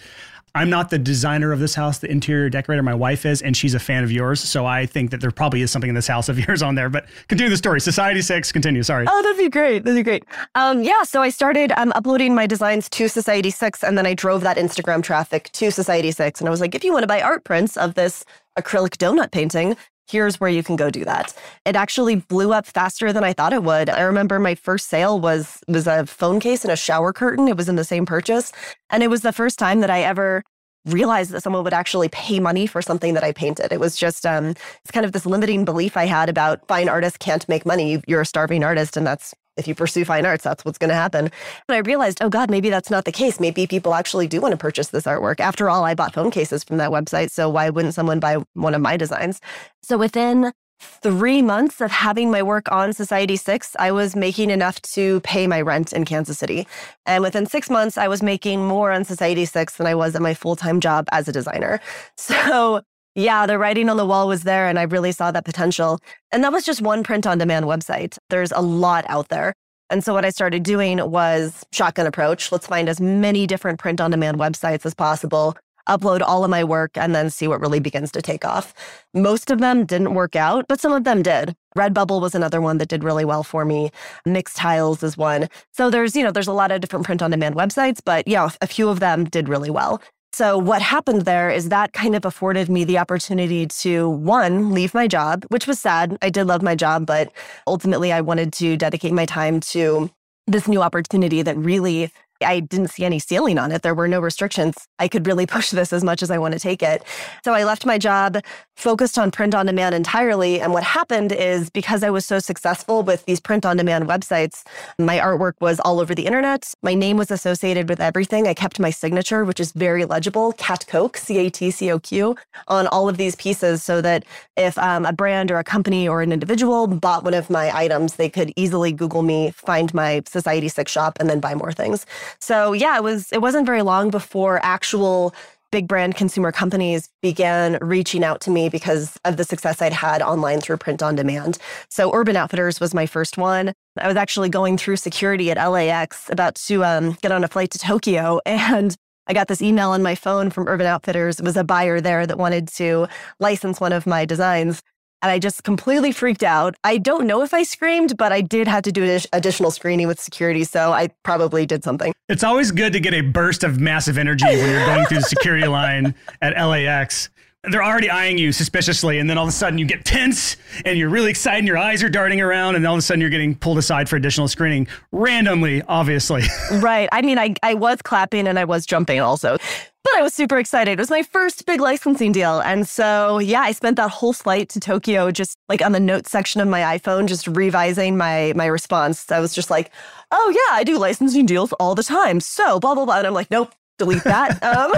[0.56, 2.84] I'm not the designer of this house, the interior decorator.
[2.84, 4.40] My wife is, and she's a fan of yours.
[4.40, 6.90] So I think that there probably is something in this house of yours on there.
[6.90, 7.82] But continue the story.
[7.82, 8.84] Society Six, continue.
[8.84, 9.08] Sorry.
[9.10, 9.84] Oh, that'd be great.
[9.84, 10.26] That'd be great.
[10.54, 11.02] Um, yeah.
[11.04, 14.58] So I started um, uploading my designs to Society Six, and then I drove that
[14.58, 16.40] Instagram traffic to Society Six.
[16.40, 18.24] And I was like, if you want to buy art prints of this
[18.58, 19.76] acrylic donut painting,
[20.10, 21.34] here's where you can go do that.
[21.66, 23.90] It actually blew up faster than I thought it would.
[23.90, 27.48] I remember my first sale was was a phone case and a shower curtain.
[27.48, 28.52] It was in the same purchase,
[28.90, 30.44] and it was the first time that I ever
[30.86, 33.72] realized that someone would actually pay money for something that I painted.
[33.72, 37.18] It was just um it's kind of this limiting belief I had about fine artists
[37.18, 38.02] can't make money.
[38.08, 40.96] You're a starving artist and that's if you pursue fine arts, that's what's going to
[40.96, 41.26] happen.
[41.26, 43.40] And I realized, oh God, maybe that's not the case.
[43.40, 45.40] Maybe people actually do want to purchase this artwork.
[45.40, 47.32] After all, I bought phone cases from that website.
[47.32, 49.40] So why wouldn't someone buy one of my designs?
[49.82, 50.54] So within
[51.02, 55.48] three months of having my work on Society 6, I was making enough to pay
[55.48, 56.68] my rent in Kansas City.
[57.06, 60.22] And within six months, I was making more on Society 6 than I was at
[60.22, 61.80] my full time job as a designer.
[62.16, 62.82] So
[63.16, 66.00] yeah, the writing on the wall was there, and I really saw that potential.
[66.32, 68.18] And that was just one print on demand website.
[68.30, 69.54] There's a lot out there.
[69.90, 72.52] And so what I started doing was shotgun approach.
[72.52, 75.56] Let's find as many different print on demand websites as possible,
[75.88, 78.74] upload all of my work, and then see what really begins to take off.
[79.14, 81.54] Most of them didn't work out, but some of them did.
[81.78, 83.92] Redbubble was another one that did really well for me.
[84.28, 85.48] Mixtiles is one.
[85.72, 88.50] So there's, you know, there's a lot of different print on demand websites, but yeah,
[88.62, 90.02] a few of them did really well.
[90.34, 94.96] So, what happened there is that kind of afforded me the opportunity to one, leave
[94.96, 96.18] my job, which was sad.
[96.24, 97.32] I did love my job, but
[97.68, 100.10] ultimately I wanted to dedicate my time to
[100.48, 102.12] this new opportunity that really
[102.44, 103.82] I didn't see any ceiling on it.
[103.82, 104.76] There were no restrictions.
[105.00, 107.04] I could really push this as much as I want to take it.
[107.44, 108.38] So I left my job,
[108.76, 110.62] focused on print on demand entirely.
[110.62, 114.64] And what happened is because I was so successful with these print on demand websites,
[114.98, 116.74] my artwork was all over the internet.
[116.82, 118.48] My name was associated with everything.
[118.48, 122.00] I kept my signature, which is very legible, Cat Coq, C A T C O
[122.00, 122.36] Q,
[122.68, 124.26] on all of these pieces so that
[124.58, 128.16] if um, a brand or a company or an individual bought one of my items,
[128.16, 132.06] they could easily Google me, find my Society 6 shop, and then buy more things.
[132.40, 135.34] So yeah, it was it wasn't very long before actual
[135.74, 140.22] big brand consumer companies began reaching out to me because of the success I'd had
[140.22, 141.58] online through print on demand.
[141.90, 143.74] So Urban Outfitters was my first one.
[143.98, 147.72] I was actually going through security at LAX about to um, get on a flight
[147.72, 151.40] to Tokyo and I got this email on my phone from Urban Outfitters.
[151.40, 153.08] It was a buyer there that wanted to
[153.40, 154.82] license one of my designs.
[155.24, 156.76] And I just completely freaked out.
[156.84, 160.20] I don't know if I screamed, but I did have to do additional screening with
[160.20, 160.66] security.
[160.66, 162.14] So I probably did something.
[162.28, 165.24] It's always good to get a burst of massive energy when you're going through the
[165.24, 167.30] security line at LAX
[167.66, 170.98] they're already eyeing you suspiciously, and then all of a sudden you get tense and
[170.98, 173.30] you're really excited, and your eyes are darting around, and all of a sudden you're
[173.30, 176.44] getting pulled aside for additional screening randomly, obviously.
[176.74, 177.08] right.
[177.12, 179.58] I mean, I, I was clapping and I was jumping also.
[180.04, 180.92] But I was super excited.
[180.92, 182.60] It was my first big licensing deal.
[182.60, 186.30] And so, yeah, I spent that whole flight to Tokyo just like on the notes
[186.30, 189.32] section of my iPhone, just revising my my response.
[189.32, 189.92] I was just like,
[190.32, 192.42] oh, yeah, I do licensing deals all the time.
[192.42, 193.20] So, blah, blah, blah.
[193.20, 194.62] And I'm like, nope, delete that.
[194.64, 194.92] um,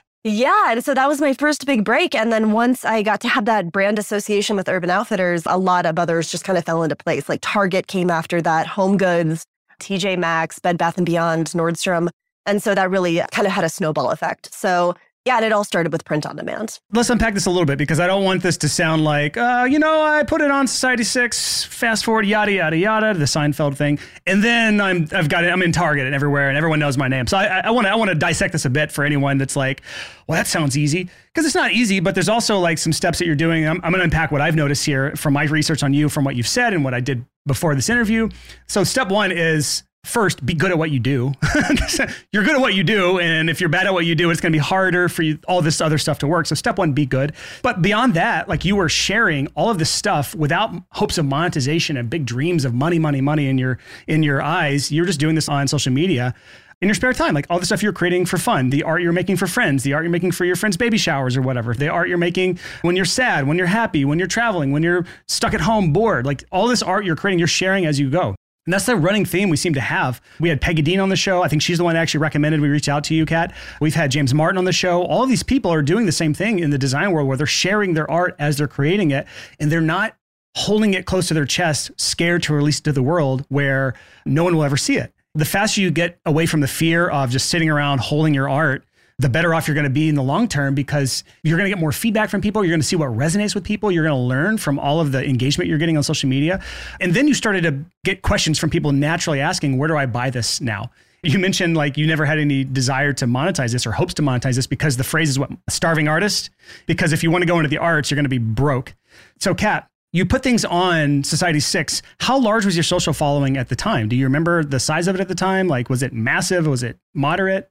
[0.24, 0.72] Yeah.
[0.72, 2.14] And so that was my first big break.
[2.14, 5.86] And then once I got to have that brand association with Urban Outfitters, a lot
[5.86, 7.28] of others just kind of fell into place.
[7.28, 9.44] Like Target came after that, Home Goods,
[9.80, 12.08] TJ Maxx, Bed Bath and Beyond, Nordstrom.
[12.46, 14.52] And so that really kind of had a snowball effect.
[14.52, 14.94] So
[15.28, 16.80] yeah, and it all started with print on demand.
[16.90, 19.66] Let's unpack this a little bit because I don't want this to sound like, uh,
[19.70, 23.76] you know, I put it on Society Six, fast forward, yada yada yada, the Seinfeld
[23.76, 26.96] thing, and then I'm I've got it, I'm in Target and everywhere, and everyone knows
[26.96, 27.26] my name.
[27.26, 29.82] So I want to I want to dissect this a bit for anyone that's like,
[30.26, 33.26] well, that sounds easy because it's not easy, but there's also like some steps that
[33.26, 33.68] you're doing.
[33.68, 36.24] I'm, I'm going to unpack what I've noticed here from my research on you, from
[36.24, 38.28] what you've said, and what I did before this interview.
[38.66, 41.32] So step one is first be good at what you do.
[42.32, 44.40] You're good at what you do and if you're bad at what you do it's
[44.40, 46.46] going to be harder for you all this other stuff to work.
[46.46, 47.34] So step one be good.
[47.62, 51.96] But beyond that like you were sharing all of this stuff without hopes of monetization
[51.96, 54.90] and big dreams of money money money in your in your eyes.
[54.90, 56.34] You're just doing this on social media
[56.80, 59.12] in your spare time, like all the stuff you're creating for fun, the art you're
[59.12, 61.88] making for friends, the art you're making for your friends' baby showers or whatever, the
[61.88, 65.54] art you're making when you're sad, when you're happy, when you're traveling, when you're stuck
[65.54, 68.36] at home bored, like all this art you're creating, you're sharing as you go.
[68.68, 70.20] And that's the running theme we seem to have.
[70.40, 71.42] We had Peggy Dean on the show.
[71.42, 73.54] I think she's the one that actually recommended we reach out to you, Cat.
[73.80, 75.04] We've had James Martin on the show.
[75.04, 77.94] All these people are doing the same thing in the design world where they're sharing
[77.94, 79.26] their art as they're creating it
[79.58, 80.16] and they're not
[80.54, 83.94] holding it close to their chest, scared to release it to the world where
[84.26, 85.14] no one will ever see it.
[85.34, 88.84] The faster you get away from the fear of just sitting around holding your art
[89.20, 91.74] the better off you're going to be in the long term because you're going to
[91.74, 92.62] get more feedback from people.
[92.64, 93.90] You're going to see what resonates with people.
[93.90, 96.62] You're going to learn from all of the engagement you're getting on social media.
[97.00, 100.30] And then you started to get questions from people naturally asking, where do I buy
[100.30, 100.90] this now?
[101.24, 104.54] You mentioned like you never had any desire to monetize this or hopes to monetize
[104.54, 106.50] this because the phrase is what starving artist.
[106.86, 108.94] Because if you want to go into the arts, you're going to be broke.
[109.40, 112.02] So, Cat, you put things on Society Six.
[112.20, 114.08] How large was your social following at the time?
[114.08, 115.66] Do you remember the size of it at the time?
[115.66, 116.68] Like, was it massive?
[116.68, 117.68] Was it moderate?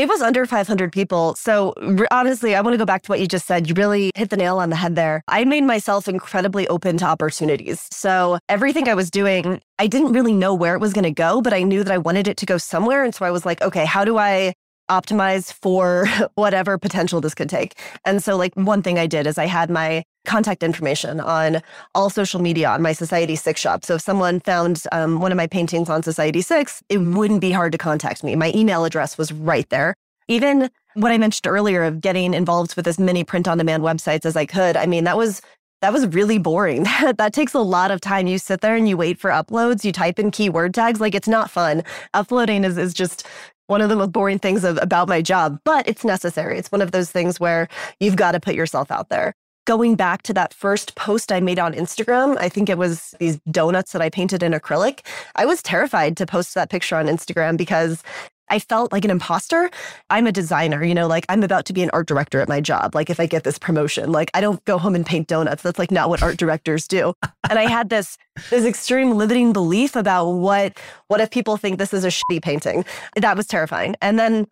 [0.00, 1.34] It was under 500 people.
[1.34, 1.74] So
[2.10, 3.68] honestly, I want to go back to what you just said.
[3.68, 5.22] You really hit the nail on the head there.
[5.28, 7.86] I made myself incredibly open to opportunities.
[7.92, 11.42] So everything I was doing, I didn't really know where it was going to go,
[11.42, 13.04] but I knew that I wanted it to go somewhere.
[13.04, 14.54] And so I was like, okay, how do I
[14.90, 17.78] optimize for whatever potential this could take.
[18.04, 21.60] And so, like, one thing I did is I had my contact information on
[21.94, 23.84] all social media on my Society 6 shop.
[23.84, 27.50] So, if someone found um, one of my paintings on Society 6, it wouldn't be
[27.50, 28.36] hard to contact me.
[28.36, 29.94] My email address was right there.
[30.28, 34.24] Even what I mentioned earlier of getting involved with as many print on demand websites
[34.24, 35.42] as I could, I mean, that was
[35.82, 36.86] that was really boring.
[37.16, 38.26] That, takes a lot of time.
[38.26, 41.00] You sit there and you wait for uploads, you type in keyword tags.
[41.00, 41.82] Like it's not fun.
[42.14, 43.26] Uploading is, is just
[43.66, 46.58] one of the most boring things of, about my job, but it's necessary.
[46.58, 49.34] It's one of those things where you've got to put yourself out there.
[49.70, 53.38] Going back to that first post I made on Instagram, I think it was these
[53.52, 55.06] donuts that I painted in acrylic.
[55.36, 58.02] I was terrified to post that picture on Instagram because
[58.48, 59.70] I felt like an imposter.
[60.10, 62.60] I'm a designer, you know, like I'm about to be an art director at my
[62.60, 62.96] job.
[62.96, 65.62] Like if I get this promotion, like I don't go home and paint donuts.
[65.62, 67.14] That's like not what art directors do.
[67.48, 68.18] and I had this
[68.50, 72.84] this extreme limiting belief about what what if people think this is a shitty painting.
[73.14, 73.94] That was terrifying.
[74.02, 74.48] And then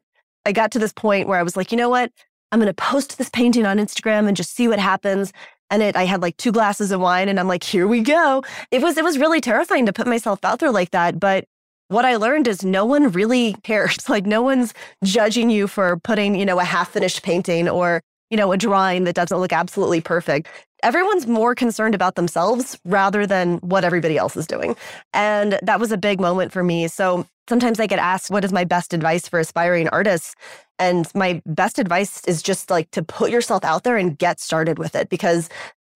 [0.47, 2.13] I got to this point where I was like, you know what?
[2.51, 5.33] I'm going to post this painting on Instagram and just see what happens
[5.71, 8.43] and it i had like two glasses of wine and i'm like here we go
[8.71, 11.45] it was it was really terrifying to put myself out there like that but
[11.89, 14.09] what I learned is no one really cares.
[14.09, 18.37] Like no one's judging you for putting, you know, a half finished painting or, you
[18.37, 20.49] know, a drawing that doesn't look absolutely perfect.
[20.83, 24.77] Everyone's more concerned about themselves rather than what everybody else is doing.
[25.13, 26.87] And that was a big moment for me.
[26.89, 30.35] So sometimes I get asked, what is my best advice for aspiring artists?
[30.79, 34.79] And my best advice is just like to put yourself out there and get started
[34.79, 35.09] with it.
[35.09, 35.49] Because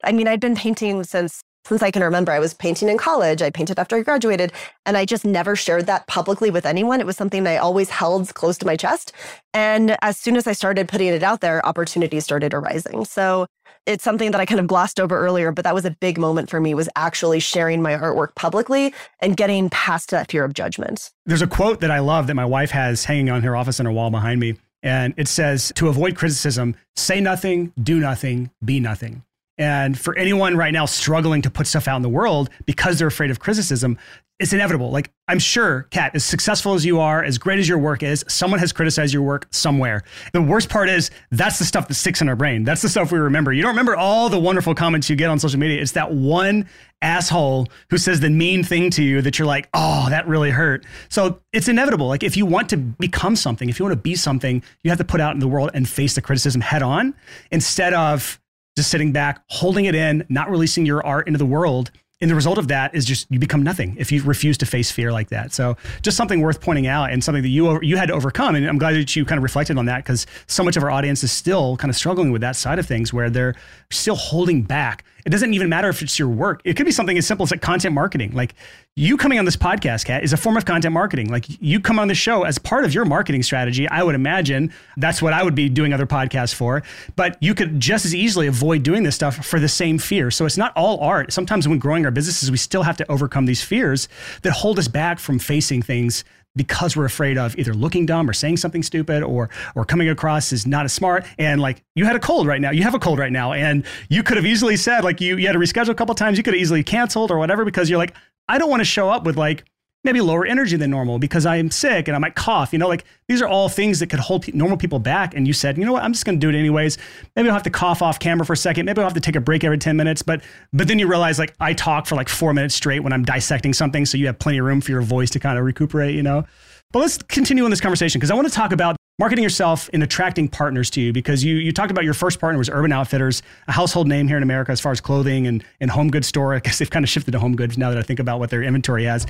[0.05, 2.33] I mean, I'd been painting since since I can remember.
[2.33, 4.53] I was painting in college, I painted after I graduated,
[4.87, 7.01] and I just never shared that publicly with anyone.
[7.01, 9.13] It was something I always held close to my chest.
[9.55, 13.05] And as soon as I started putting it out there, opportunities started arising.
[13.05, 13.47] So
[13.87, 16.49] it's something that I kind of glossed over earlier, but that was a big moment
[16.49, 21.11] for me was actually sharing my artwork publicly and getting past that fear of judgment.
[21.27, 23.87] There's a quote that I love that my wife has hanging on her office in
[23.87, 24.55] her wall behind me.
[24.85, 29.23] And it says, to avoid criticism, say nothing, do nothing, be nothing.
[29.63, 33.07] And for anyone right now struggling to put stuff out in the world because they're
[33.07, 33.97] afraid of criticism,
[34.41, 34.91] it's inevitable.
[34.91, 38.25] Like I'm sure, Cat, as successful as you are, as great as your work is,
[38.27, 40.03] someone has criticized your work somewhere.
[40.33, 42.65] The worst part is that's the stuff that sticks in our brain.
[42.65, 43.53] That's the stuff we remember.
[43.53, 45.81] You don't remember all the wonderful comments you get on social media.
[45.81, 46.69] It's that one
[47.03, 50.85] asshole who says the mean thing to you that you're like, oh, that really hurt.
[51.09, 52.09] So it's inevitable.
[52.09, 54.99] Like if you want to become something, if you want to be something, you have
[54.99, 57.15] to put out in the world and face the criticism head on
[57.53, 58.41] instead of
[58.77, 61.91] just sitting back, holding it in, not releasing your art into the world
[62.23, 64.93] and the result of that is just you become nothing if you refuse to face
[64.93, 65.53] fear like that.
[65.53, 68.55] So just something worth pointing out and something that you you had to overcome.
[68.55, 70.91] And I'm glad that you kind of reflected on that because so much of our
[70.91, 73.57] audience is still kind of struggling with that side of things where they're
[73.91, 76.61] still holding back it doesn't even matter if it's your work.
[76.65, 78.33] It could be something as simple as like content marketing.
[78.33, 78.55] Like
[78.97, 81.31] you coming on this podcast, Cat, is a form of content marketing.
[81.31, 83.89] Like you come on the show as part of your marketing strategy.
[83.89, 86.83] I would imagine that's what I would be doing other podcasts for.
[87.15, 90.31] But you could just as easily avoid doing this stuff for the same fear.
[90.31, 91.33] So it's not all art.
[91.33, 94.09] Sometimes when growing our businesses, we still have to overcome these fears
[94.43, 96.25] that hold us back from facing things
[96.55, 100.53] because we're afraid of either looking dumb or saying something stupid or or coming across
[100.53, 101.25] as not as smart.
[101.39, 102.71] And like you had a cold right now.
[102.71, 103.53] You have a cold right now.
[103.53, 106.37] And you could have easily said like you you had to reschedule a couple times.
[106.37, 108.15] You could have easily canceled or whatever because you're like
[108.49, 109.65] I don't want to show up with like
[110.05, 112.73] maybe lower energy than normal because I'm sick and I might cough.
[112.73, 115.35] You know, like these are all things that could hold normal people back.
[115.35, 116.99] And you said, you know what, I'm just going to do it anyways.
[117.37, 118.87] Maybe I'll have to cough off camera for a second.
[118.87, 120.23] Maybe I'll have to take a break every 10 minutes.
[120.23, 123.25] But but then you realize like I talk for like four minutes straight when I'm
[123.25, 126.15] dissecting something, so you have plenty of room for your voice to kind of recuperate.
[126.15, 126.45] You know.
[126.93, 130.03] But let's continue on this conversation because I want to talk about marketing yourself and
[130.03, 133.43] attracting partners to you because you you talked about your first partner was Urban Outfitters,
[133.69, 136.55] a household name here in America as far as clothing and, and home goods store.
[136.55, 138.51] I guess they've kind of shifted to home goods now that I think about what
[138.51, 139.27] their inventory has.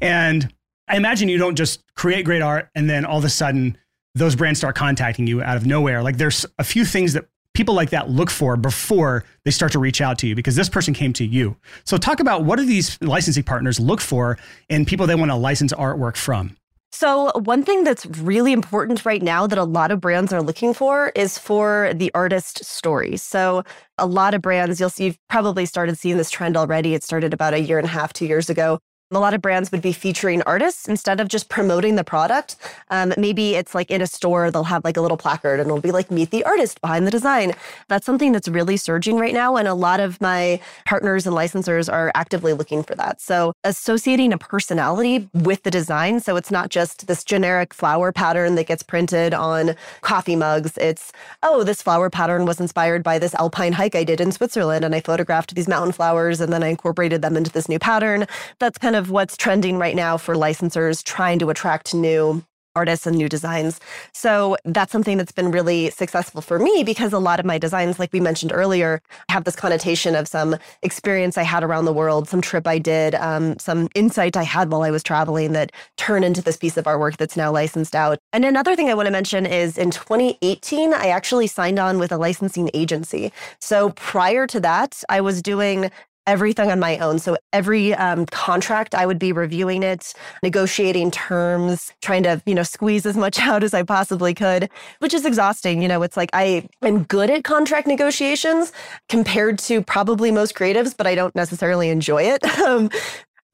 [0.00, 0.52] And
[0.88, 3.76] I imagine you don't just create great art and then all of a sudden
[4.14, 6.02] those brands start contacting you out of nowhere.
[6.02, 9.78] Like there's a few things that people like that look for before they start to
[9.78, 11.56] reach out to you because this person came to you.
[11.84, 15.36] So talk about what do these licensing partners look for in people they want to
[15.36, 16.56] license artwork from?
[16.98, 20.72] So, one thing that's really important right now that a lot of brands are looking
[20.72, 23.18] for is for the artist story.
[23.18, 23.64] So,
[23.98, 26.94] a lot of brands, you'll see, you've probably started seeing this trend already.
[26.94, 28.78] It started about a year and a half, two years ago,
[29.12, 32.56] a lot of brands would be featuring artists instead of just promoting the product.
[32.90, 35.80] Um, maybe it's like in a store, they'll have like a little placard and it'll
[35.80, 37.52] be like, meet the artist behind the design.
[37.86, 39.56] That's something that's really surging right now.
[39.56, 43.20] And a lot of my partners and licensors are actively looking for that.
[43.20, 46.18] So associating a personality with the design.
[46.18, 50.76] So it's not just this generic flower pattern that gets printed on coffee mugs.
[50.78, 51.12] It's,
[51.44, 54.84] oh, this flower pattern was inspired by this alpine hike I did in Switzerland.
[54.84, 58.26] And I photographed these mountain flowers and then I incorporated them into this new pattern.
[58.58, 62.42] That's kind of what's trending right now for licensors trying to attract new
[62.76, 63.80] artists and new designs.
[64.12, 67.98] So that's something that's been really successful for me because a lot of my designs,
[67.98, 72.28] like we mentioned earlier, have this connotation of some experience I had around the world,
[72.28, 76.24] some trip I did, um, some insight I had while I was traveling that turned
[76.24, 78.18] into this piece of artwork that's now licensed out.
[78.32, 82.12] And another thing I want to mention is in 2018, I actually signed on with
[82.12, 83.32] a licensing agency.
[83.58, 85.90] So prior to that, I was doing
[86.26, 87.18] everything on my own.
[87.18, 90.12] So every um, contract, I would be reviewing it,
[90.42, 95.14] negotiating terms, trying to, you know, squeeze as much out as I possibly could, which
[95.14, 95.82] is exhausting.
[95.82, 98.72] You know, it's like I am good at contract negotiations
[99.08, 102.42] compared to probably most creatives, but I don't necessarily enjoy it.
[102.66, 102.90] Um,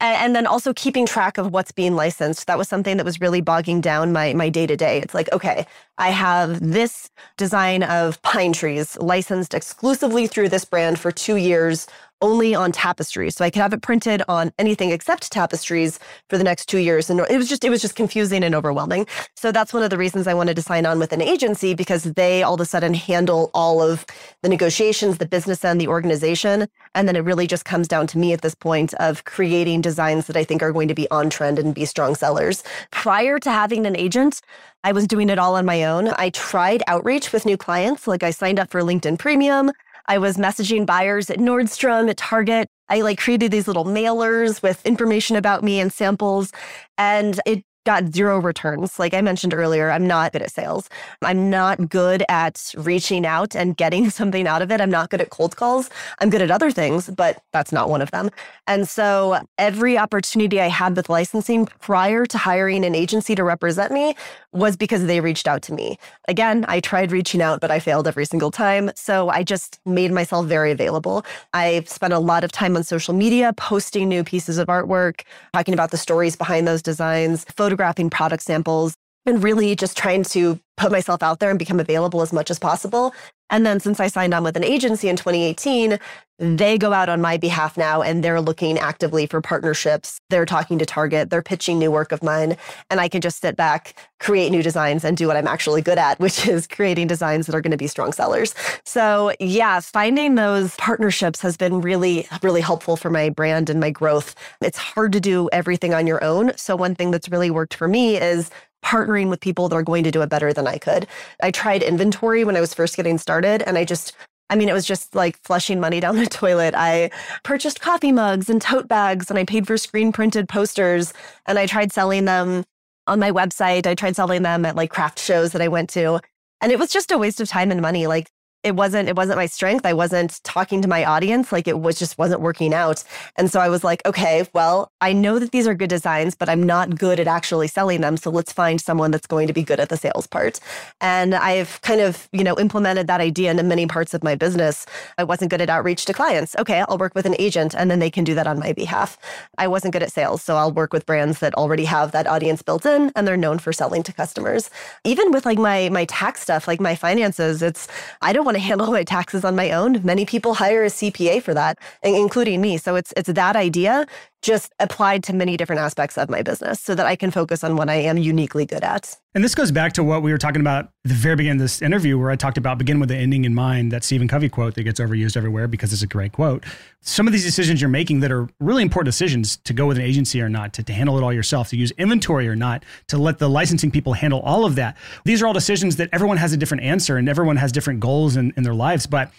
[0.03, 3.41] and then also keeping track of what's being licensed that was something that was really
[3.41, 5.65] bogging down my my day to day it's like okay
[5.97, 11.87] i have this design of pine trees licensed exclusively through this brand for 2 years
[12.23, 13.35] only on tapestries.
[13.35, 17.09] So I could have it printed on anything except tapestries for the next two years.
[17.09, 19.05] And it was just, it was just confusing and overwhelming.
[19.35, 22.03] So that's one of the reasons I wanted to sign on with an agency because
[22.03, 24.05] they all of a sudden handle all of
[24.41, 26.67] the negotiations, the business end, the organization.
[26.95, 30.27] And then it really just comes down to me at this point of creating designs
[30.27, 32.63] that I think are going to be on trend and be strong sellers.
[32.91, 34.39] Prior to having an agent,
[34.85, 36.07] I was doing it all on my own.
[36.15, 38.07] I tried outreach with new clients.
[38.07, 39.71] Like I signed up for LinkedIn Premium.
[40.07, 42.67] I was messaging buyers at Nordstrom, at Target.
[42.89, 46.51] I like created these little mailers with information about me and samples.
[46.97, 48.99] And it got zero returns.
[48.99, 50.89] Like I mentioned earlier, I'm not good at sales.
[51.21, 54.81] I'm not good at reaching out and getting something out of it.
[54.81, 55.89] I'm not good at cold calls.
[56.19, 58.29] I'm good at other things, but that's not one of them.
[58.67, 63.91] And so every opportunity I had with licensing prior to hiring an agency to represent
[63.91, 64.15] me
[64.51, 65.97] was because they reached out to me.
[66.27, 68.91] Again, I tried reaching out, but I failed every single time.
[68.95, 71.25] So I just made myself very available.
[71.53, 75.21] I spent a lot of time on social media posting new pieces of artwork,
[75.53, 78.95] talking about the stories behind those designs, photographing product samples.
[79.25, 82.59] And really just trying to put myself out there and become available as much as
[82.59, 83.13] possible.
[83.49, 85.99] And then since I signed on with an agency in 2018,
[86.39, 90.19] they go out on my behalf now and they're looking actively for partnerships.
[90.31, 92.57] They're talking to Target, they're pitching new work of mine,
[92.89, 95.99] and I can just sit back, create new designs, and do what I'm actually good
[95.99, 98.55] at, which is creating designs that are going to be strong sellers.
[98.83, 103.91] So, yeah, finding those partnerships has been really, really helpful for my brand and my
[103.91, 104.33] growth.
[104.61, 106.53] It's hard to do everything on your own.
[106.57, 108.49] So, one thing that's really worked for me is
[108.83, 111.07] partnering with people that are going to do it better than I could.
[111.41, 114.15] I tried inventory when I was first getting started and I just
[114.49, 116.75] I mean, it was just like flushing money down the toilet.
[116.75, 117.09] I
[117.43, 121.13] purchased coffee mugs and tote bags and I paid for screen printed posters
[121.47, 122.63] and I tried selling them
[123.07, 123.87] on my website.
[123.87, 126.19] I tried selling them at like craft shows that I went to.
[126.61, 128.07] And it was just a waste of time and money.
[128.07, 128.29] Like
[128.63, 129.85] it wasn't it wasn't my strength.
[129.85, 131.51] I wasn't talking to my audience.
[131.51, 133.03] Like it was just wasn't working out.
[133.35, 136.49] And so i was like okay well i know that these are good designs but
[136.49, 138.15] i'm not good at actually selling them.
[138.17, 140.59] So let's find someone that's going to be good at the sales part.
[141.01, 144.85] And i've kind of you know implemented that idea into many parts of my business.
[145.17, 146.55] I wasn't good at outreach to clients.
[146.57, 149.17] Okay i'll work with an agent and then they can do that on my behalf.
[149.57, 152.61] I wasn't good at sales so i'll work with brands that already have that audience
[152.61, 154.69] built in and they're known for selling to customers.
[155.03, 157.87] Even with like my my tax stuff like my finances it's
[158.21, 160.01] i don't want want to handle my taxes on my own.
[160.03, 162.77] Many people hire a CPA for that, including me.
[162.77, 164.05] So it's it's that idea
[164.43, 167.75] just applied to many different aspects of my business so that I can focus on
[167.75, 169.17] what I am uniquely good at.
[169.33, 171.63] And this goes back to what we were talking about at the very beginning of
[171.63, 174.49] this interview, where I talked about begin with the ending in mind, that Stephen Covey
[174.49, 176.63] quote that gets overused everywhere because it's a great quote.
[177.01, 180.03] Some of these decisions you're making that are really important decisions to go with an
[180.03, 183.17] agency or not, to, to handle it all yourself, to use inventory or not, to
[183.17, 184.97] let the licensing people handle all of that.
[185.23, 188.35] These are all decisions that everyone has a different answer and everyone has different goals
[188.35, 189.07] in, in their lives.
[189.07, 189.31] But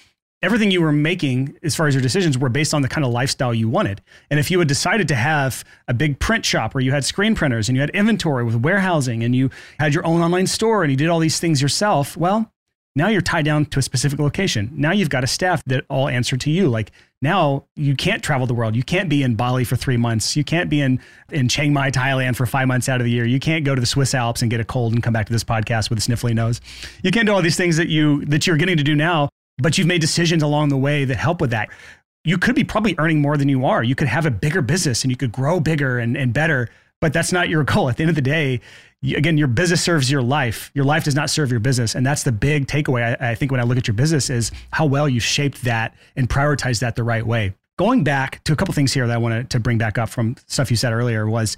[0.43, 3.11] everything you were making as far as your decisions were based on the kind of
[3.11, 4.03] lifestyle you wanted.
[4.31, 7.35] And if you had decided to have a big print shop where you had screen
[7.35, 10.91] printers and you had inventory with warehousing and you had your own online store and
[10.91, 12.53] you did all these things yourself, well,
[12.97, 14.71] now you're tied down to a specific location.
[14.73, 16.69] Now you've got a staff that all answer to you.
[16.69, 16.93] Like
[17.23, 18.77] now you can't travel the world.
[18.77, 20.37] You can't be in Bali for three months.
[20.37, 21.01] You can't be in,
[21.33, 23.25] in Chiang Mai, Thailand for five months out of the year.
[23.25, 25.33] You can't go to the Swiss Alps and get a cold and come back to
[25.33, 26.61] this podcast with a sniffly nose.
[27.03, 29.79] You can't do all these things that you that you're getting to do now but
[29.79, 31.69] you've made decisions along the way that help with that.
[32.25, 33.83] You could be probably earning more than you are.
[33.83, 37.13] You could have a bigger business and you could grow bigger and, and better, but
[37.13, 37.89] that's not your goal.
[37.89, 38.61] At the end of the day,
[39.03, 40.71] you, again, your business serves your life.
[40.75, 41.95] Your life does not serve your business.
[41.95, 44.51] And that's the big takeaway, I, I think, when I look at your business is
[44.73, 47.55] how well you shaped that and prioritized that the right way.
[47.77, 50.37] Going back to a couple things here that I wanted to bring back up from
[50.47, 51.57] stuff you said earlier was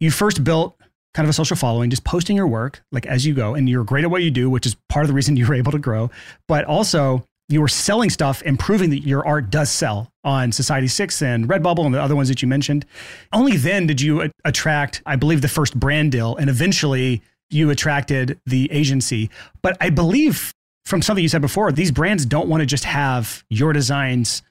[0.00, 0.76] you first built
[1.14, 3.84] kind of a social following, just posting your work like as you go, and you're
[3.84, 5.78] great at what you do, which is part of the reason you were able to
[5.78, 6.10] grow.
[6.48, 11.20] But also, you were selling stuff and proving that your art does sell on Society6
[11.20, 12.86] and Redbubble and the other ones that you mentioned.
[13.32, 18.38] Only then did you attract, I believe, the first brand deal, and eventually you attracted
[18.46, 19.30] the agency.
[19.62, 23.44] But I believe from something you said before, these brands don't want to just have
[23.50, 24.42] your designs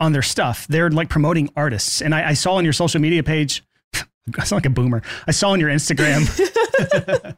[0.00, 0.66] on their stuff.
[0.68, 2.00] They're like promoting artists.
[2.00, 3.62] And I, I saw on your social media page,
[3.94, 5.02] I sound like a boomer.
[5.26, 6.24] I saw on your Instagram.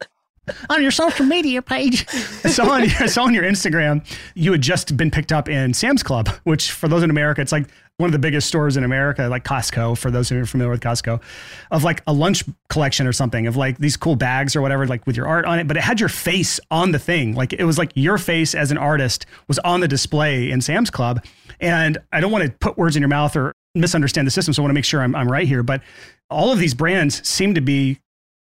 [0.70, 2.08] on your social media page.
[2.10, 6.02] Saw on, your, saw on your Instagram you had just been picked up in Sam's
[6.02, 7.66] Club, which for those in America, it's like
[8.00, 10.80] one of the biggest stores in America, like Costco, for those who are familiar with
[10.80, 11.20] Costco,
[11.70, 15.06] of like a lunch collection or something of like these cool bags or whatever, like
[15.06, 15.68] with your art on it.
[15.68, 17.34] But it had your face on the thing.
[17.34, 20.90] Like it was like your face as an artist was on the display in Sam's
[20.90, 21.24] Club.
[21.60, 24.54] And I don't want to put words in your mouth or misunderstand the system.
[24.54, 25.62] So I want to make sure I'm, I'm right here.
[25.62, 25.82] But
[26.30, 28.00] all of these brands seem to be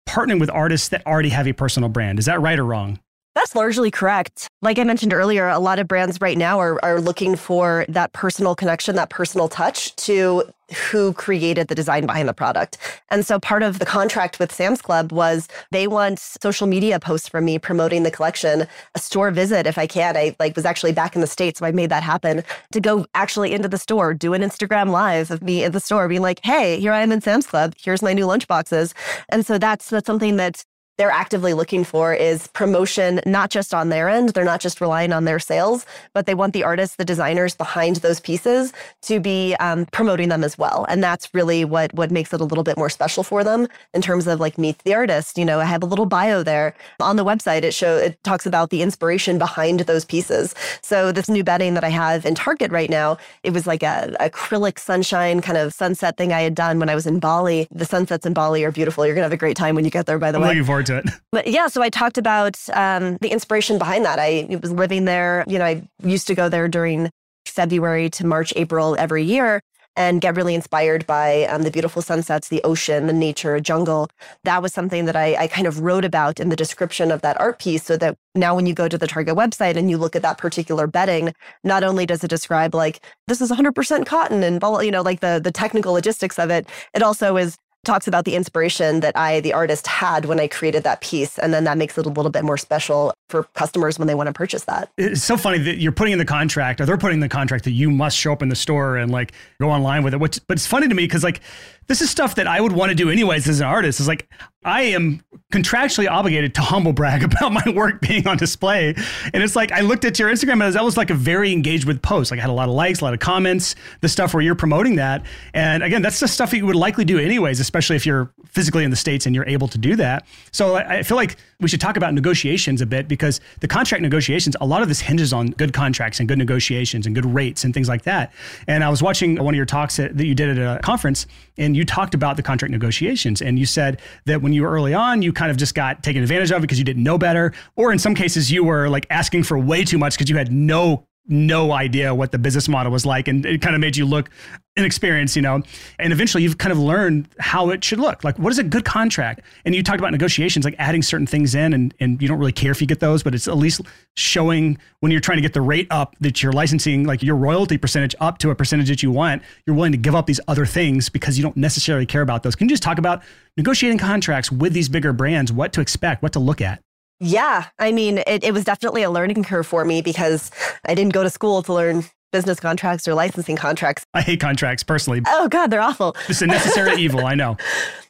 [0.08, 2.20] partnering with artists that already have a personal brand.
[2.20, 3.00] Is that right or wrong?
[3.36, 4.48] That's largely correct.
[4.62, 8.14] Like I mentioned earlier, a lot of brands right now are, are looking for that
[8.14, 10.44] personal connection, that personal touch to
[10.92, 12.78] who created the design behind the product.
[13.10, 17.28] And so part of the contract with Sam's Club was they want social media posts
[17.28, 20.16] from me promoting the collection, a store visit if I can.
[20.16, 23.06] I like was actually back in the States, so I made that happen to go
[23.14, 26.40] actually into the store, do an Instagram live of me at the store being like,
[26.44, 27.74] hey, here I am in Sam's Club.
[27.78, 28.94] Here's my new lunch boxes.
[29.30, 30.64] And so that's that's something that
[30.98, 34.30] they're actively looking for is promotion, not just on their end.
[34.30, 37.98] They're not just relying on their sales, but they want the artists, the designers behind
[37.98, 40.86] those pieces to be um, promoting them as well.
[40.88, 44.02] And that's really what what makes it a little bit more special for them in
[44.02, 45.38] terms of like meet the artist.
[45.38, 47.64] You know, I have a little bio there on the website.
[47.64, 50.54] It show it talks about the inspiration behind those pieces.
[50.82, 54.16] So this new bedding that I have in Target right now, it was like a
[54.20, 57.68] acrylic sunshine kind of sunset thing I had done when I was in Bali.
[57.72, 59.06] The sunsets in Bali are beautiful.
[59.06, 60.20] You're gonna have a great time when you get there.
[60.20, 60.50] By the way,
[60.86, 61.20] forward to it.
[61.32, 64.20] But yeah, so I talked about um, the inspiration behind that.
[64.20, 65.44] I was living there.
[65.48, 67.10] You know, I used to go there during
[67.46, 69.62] February to March, April every year.
[69.96, 74.10] and get really inspired by um, the beautiful sunsets, the ocean, the nature, jungle.
[74.44, 77.40] That was something that I, I kind of wrote about in the description of that
[77.40, 80.16] art piece so that now when you go to the Target website and you look
[80.16, 84.62] at that particular bedding, not only does it describe like this is 100% cotton and
[84.84, 88.36] you know like the the technical logistics of it, it also is talks about the
[88.36, 91.38] inspiration that I, the artist, had when I created that piece.
[91.38, 94.28] And then that makes it a little bit more special for customers when they want
[94.28, 94.90] to purchase that.
[94.98, 97.64] It's so funny that you're putting in the contract, or they're putting in the contract
[97.66, 100.20] that you must show up in the store and like go online with it.
[100.20, 101.42] Which, but it's funny to me because like
[101.88, 104.00] this is stuff that I would want to do anyways as an artist.
[104.00, 104.30] Is like
[104.64, 108.96] I am contractually obligated to humble brag about my work being on display.
[109.34, 111.86] And it's like I looked at your Instagram and that was like a very engaged
[111.86, 112.32] with post.
[112.32, 114.56] Like I had a lot of likes, a lot of comments, the stuff where you're
[114.56, 115.26] promoting that.
[115.54, 118.84] And again, that's the stuff that you would likely do anyways, especially if you're physically
[118.84, 120.26] in the States and you're able to do that.
[120.52, 124.56] So I feel like we should talk about negotiations a bit because the contract negotiations,
[124.62, 127.74] a lot of this hinges on good contracts and good negotiations and good rates and
[127.74, 128.32] things like that.
[128.68, 131.26] And I was watching one of your talks that you did at a conference
[131.58, 134.94] and you talked about the contract negotiations and you said that when you were early
[134.94, 137.54] on, you kind of just got taken advantage of because you didn't know better.
[137.76, 140.52] Or in some cases, you were like asking for way too much because you had
[140.52, 144.06] no no idea what the business model was like and it kind of made you
[144.06, 144.30] look
[144.76, 145.62] inexperienced you know
[146.00, 148.24] and eventually you've kind of learned how it should look.
[148.24, 149.42] Like what is a good contract?
[149.66, 152.52] And you talked about negotiations like adding certain things in and, and you don't really
[152.52, 153.82] care if you get those but it's at least
[154.16, 157.78] showing when you're trying to get the rate up that you're licensing like your royalty
[157.78, 160.66] percentage up to a percentage that you want you're willing to give up these other
[160.66, 162.56] things because you don't necessarily care about those.
[162.56, 163.24] Can you just talk about
[163.58, 166.82] negotiating contracts with these bigger brands what to expect what to look at?
[167.20, 170.52] Yeah, I mean, it, it was definitely a learning curve for me because
[170.86, 172.04] I didn't go to school to learn
[172.34, 174.06] business contracts or licensing contracts.
[174.14, 175.22] I hate contracts personally.
[175.28, 176.18] Oh God, they're awful.
[176.28, 177.56] It's a necessary evil, I know.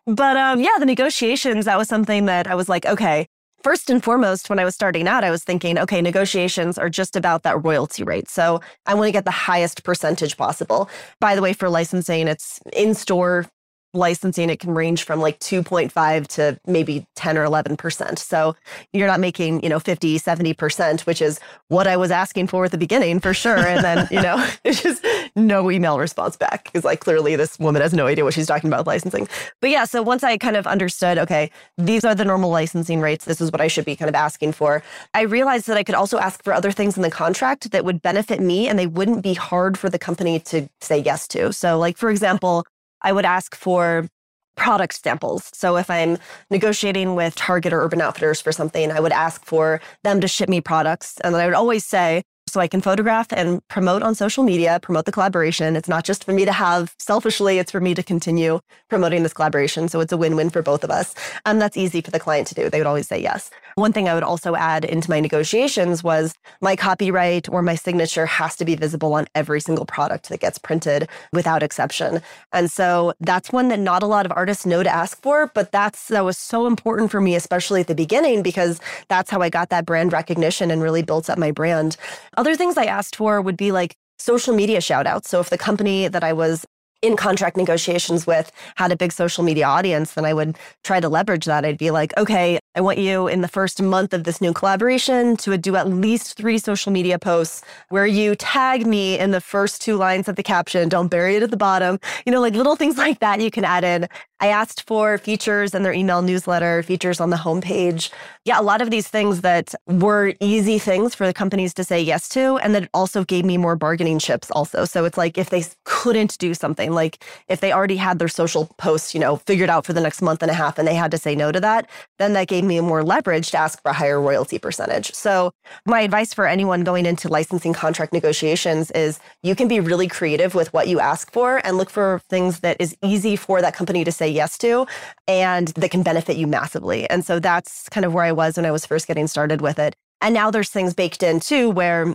[0.07, 3.27] But um, yeah, the negotiations, that was something that I was like, okay,
[3.63, 7.15] first and foremost, when I was starting out, I was thinking, okay, negotiations are just
[7.15, 8.29] about that royalty rate.
[8.29, 10.89] So I want to get the highest percentage possible.
[11.19, 13.45] By the way, for licensing, it's in store
[13.93, 18.17] licensing, it can range from like 2.5 to maybe 10 or 11%.
[18.17, 18.55] So
[18.91, 22.71] you're not making, you know, 50, 70%, which is what I was asking for at
[22.71, 23.57] the beginning for sure.
[23.57, 27.81] And then, you know, it's just no email response back because like clearly this woman
[27.81, 29.27] has no idea what she's talking about licensing.
[29.61, 33.25] But yeah, so once I kind of understood, okay, these are the normal licensing rates.
[33.25, 34.83] This is what I should be kind of asking for.
[35.13, 38.01] I realized that I could also ask for other things in the contract that would
[38.01, 41.53] benefit me and they wouldn't be hard for the company to say yes to.
[41.53, 42.65] So like, for example,
[43.03, 44.07] I would ask for
[44.55, 45.49] product samples.
[45.53, 46.17] So if I'm
[46.49, 50.47] negotiating with Target or Urban Outfitters for something, I would ask for them to ship
[50.47, 51.19] me products.
[51.23, 52.23] And I would always say,
[52.53, 55.75] so I can photograph and promote on social media, promote the collaboration.
[55.75, 59.33] It's not just for me to have selfishly, it's for me to continue promoting this
[59.33, 59.89] collaboration.
[59.89, 61.15] So it's a win win for both of us.
[61.45, 62.69] And that's easy for the client to do.
[62.69, 63.49] They would always say yes.
[63.75, 68.27] One thing I would also add into my negotiations was my copyright or my signature
[68.27, 72.21] has to be visible on every single product that gets printed without exception.
[72.51, 75.71] And so that's one that not a lot of artists know to ask for, but
[75.71, 79.49] that's that was so important for me, especially at the beginning, because that's how I
[79.49, 81.97] got that brand recognition and really built up my brand.
[82.43, 85.29] Other things I asked for would be like social media shout outs.
[85.29, 86.65] So if the company that I was
[87.03, 91.09] in contract negotiations with had a big social media audience, then I would try to
[91.09, 91.65] leverage that.
[91.65, 95.35] I'd be like, okay, I want you in the first month of this new collaboration
[95.37, 99.81] to do at least three social media posts where you tag me in the first
[99.81, 100.89] two lines of the caption.
[100.89, 101.99] Don't bury it at the bottom.
[102.25, 104.07] You know, like little things like that you can add in.
[104.39, 108.09] I asked for features in their email newsletter, features on the homepage.
[108.43, 112.01] Yeah, a lot of these things that were easy things for the companies to say
[112.01, 112.57] yes to.
[112.57, 114.85] And that also gave me more bargaining chips also.
[114.85, 115.63] So it's like if they
[116.03, 119.85] couldn't do something, like if they already had their social posts, you know, figured out
[119.85, 121.89] for the next month and a half and they had to say no to that,
[122.19, 125.13] then that gave me more leverage to ask for a higher royalty percentage.
[125.13, 125.53] So
[125.85, 130.53] my advice for anyone going into licensing contract negotiations is you can be really creative
[130.53, 134.03] with what you ask for and look for things that is easy for that company
[134.03, 134.85] to say yes to
[135.25, 137.09] and that can benefit you massively.
[137.09, 139.79] And so that's kind of where I was when I was first getting started with
[139.79, 139.95] it.
[140.19, 142.13] And now there's things baked in too where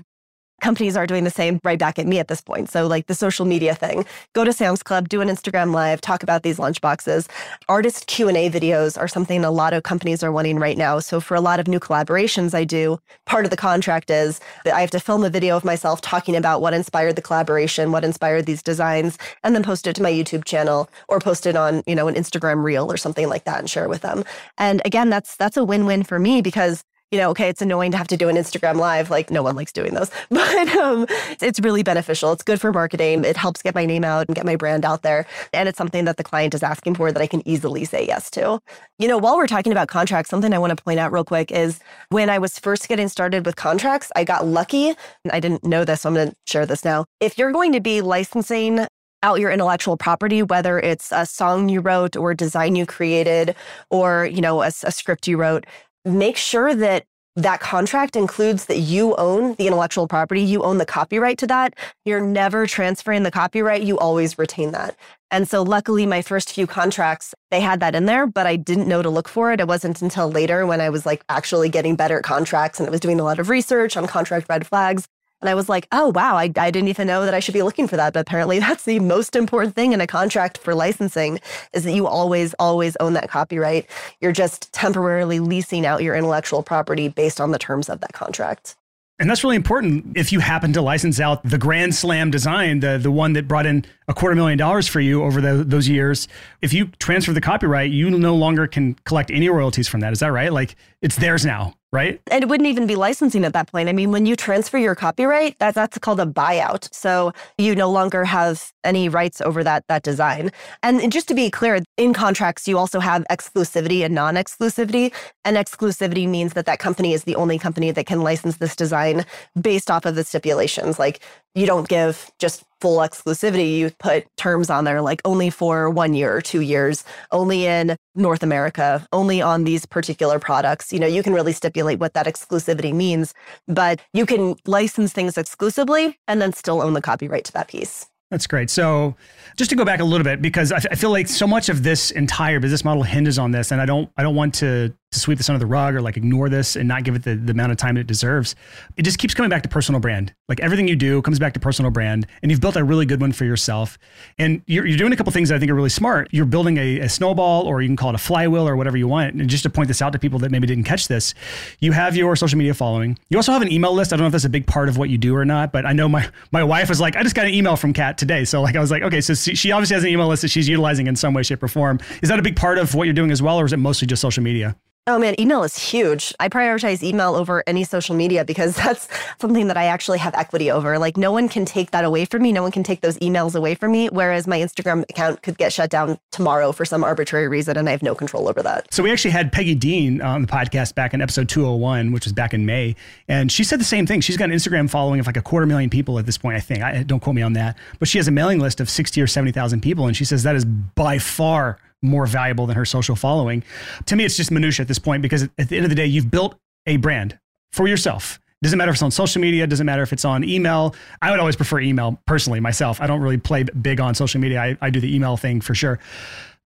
[0.61, 2.71] companies are doing the same right back at me at this point.
[2.71, 6.23] So like the social media thing, go to Sam's Club, do an Instagram live, talk
[6.23, 7.29] about these lunch boxes.
[7.69, 10.99] Artist Q&A videos are something a lot of companies are wanting right now.
[10.99, 14.75] So for a lot of new collaborations I do, part of the contract is that
[14.75, 18.05] I have to film a video of myself talking about what inspired the collaboration, what
[18.05, 21.83] inspired these designs, and then post it to my YouTube channel or post it on,
[21.87, 24.25] you know, an Instagram reel or something like that and share with them.
[24.57, 27.97] And again, that's that's a win-win for me because you know, okay, it's annoying to
[27.97, 29.11] have to do an Instagram live.
[29.11, 31.07] Like no one likes doing those, but um,
[31.41, 32.33] it's really beneficial.
[32.33, 33.25] It's good for marketing.
[33.25, 35.27] It helps get my name out and get my brand out there.
[35.53, 38.31] And it's something that the client is asking for that I can easily say yes
[38.33, 38.61] to.
[38.99, 41.51] You know, while we're talking about contracts, something I want to point out real quick
[41.51, 41.81] is
[42.11, 44.95] when I was first getting started with contracts, I got lucky.
[45.31, 47.07] I didn't know this, so I'm going to share this now.
[47.21, 48.87] If you're going to be licensing
[49.23, 53.55] out your intellectual property, whether it's a song you wrote or a design you created
[53.91, 55.67] or, you know, a, a script you wrote,
[56.05, 57.05] make sure that
[57.37, 61.75] that contract includes that you own the intellectual property, you own the copyright to that.
[62.05, 64.97] You're never transferring the copyright, you always retain that.
[65.31, 68.89] And so luckily my first few contracts, they had that in there, but I didn't
[68.89, 69.61] know to look for it.
[69.61, 72.91] It wasn't until later when I was like actually getting better at contracts and I
[72.91, 75.07] was doing a lot of research on contract red flags
[75.41, 77.63] and I was like, oh, wow, I, I didn't even know that I should be
[77.63, 78.13] looking for that.
[78.13, 81.41] But apparently, that's the most important thing in a contract for licensing
[81.73, 83.89] is that you always, always own that copyright.
[84.21, 88.77] You're just temporarily leasing out your intellectual property based on the terms of that contract.
[89.21, 92.99] And that's really important if you happen to license out the Grand Slam design, the,
[92.99, 96.29] the one that brought in a quarter million dollars for you over the, those years.
[96.63, 100.13] If you transfer the copyright, you no longer can collect any royalties from that.
[100.13, 100.53] Is that right?
[100.53, 102.21] Like it's theirs now right?
[102.31, 103.89] And it wouldn't even be licensing at that point.
[103.89, 106.93] I mean, when you transfer your copyright, that, that's called a buyout.
[106.93, 110.51] So you no longer have any rights over that that design.
[110.83, 115.13] And just to be clear, in contracts, you also have exclusivity and non-exclusivity.
[115.45, 119.27] And exclusivity means that that company is the only company that can license this design
[119.61, 120.99] based off of the stipulations.
[120.99, 121.21] Like
[121.55, 123.77] you don't give just full exclusivity.
[123.77, 127.97] You put terms on there like only for one year or two years, only in
[128.15, 130.93] North America, only on these particular products.
[130.93, 133.35] You know, you can really stipulate what that exclusivity means,
[133.67, 138.07] but you can license things exclusively and then still own the copyright to that piece.
[138.31, 138.69] That's great.
[138.69, 139.17] So,
[139.57, 141.71] just to go back a little bit, because I, f- I feel like so much
[141.71, 144.93] of this entire business model hinges on this, and I don't, I don't want to
[145.13, 147.35] to sweep this under the rug or like ignore this and not give it the,
[147.35, 148.55] the amount of time it deserves.
[148.97, 150.35] It just keeps coming back to personal brand.
[150.49, 153.21] Like everything you do comes back to personal brand, and you've built a really good
[153.21, 153.99] one for yourself.
[154.39, 156.29] And you're, you're doing a couple things that I think are really smart.
[156.31, 159.09] You're building a, a snowball, or you can call it a flywheel, or whatever you
[159.09, 159.35] want.
[159.35, 161.35] And just to point this out to people that maybe didn't catch this,
[161.81, 163.19] you have your social media following.
[163.31, 164.13] You also have an email list.
[164.13, 165.87] I don't know if that's a big part of what you do or not, but
[165.87, 168.45] I know my my wife was like, I just got an email from Cat today,
[168.45, 170.69] so like I was like, okay, so she obviously has an email list that she's
[170.69, 171.99] utilizing in some way, shape, or form.
[172.23, 174.07] Is that a big part of what you're doing as well, or is it mostly
[174.07, 174.77] just social media?
[175.09, 176.35] Oh man, email is huge.
[176.39, 179.09] I prioritize email over any social media because that's
[179.41, 180.99] something that I actually have equity over.
[180.99, 182.53] Like, no one can take that away from me.
[182.53, 184.09] No one can take those emails away from me.
[184.09, 187.93] Whereas my Instagram account could get shut down tomorrow for some arbitrary reason, and I
[187.93, 188.93] have no control over that.
[188.93, 192.35] So, we actually had Peggy Dean on the podcast back in episode 201, which was
[192.35, 192.95] back in May.
[193.29, 194.21] And she said the same thing.
[194.21, 196.61] She's got an Instagram following of like a quarter million people at this point, I
[196.61, 196.83] think.
[196.83, 197.79] I, don't quote me on that.
[197.99, 200.07] But she has a mailing list of 60 or 70,000 people.
[200.07, 203.63] And she says that is by far more valuable than her social following.
[204.07, 206.07] To me, it's just minutia at this point because at the end of the day,
[206.07, 207.39] you've built a brand
[207.73, 208.41] for yourself.
[208.63, 210.95] Doesn't matter if it's on social media, doesn't matter if it's on email.
[211.23, 213.01] I would always prefer email personally myself.
[213.01, 214.61] I don't really play big on social media.
[214.61, 216.01] I, I do the email thing for sure.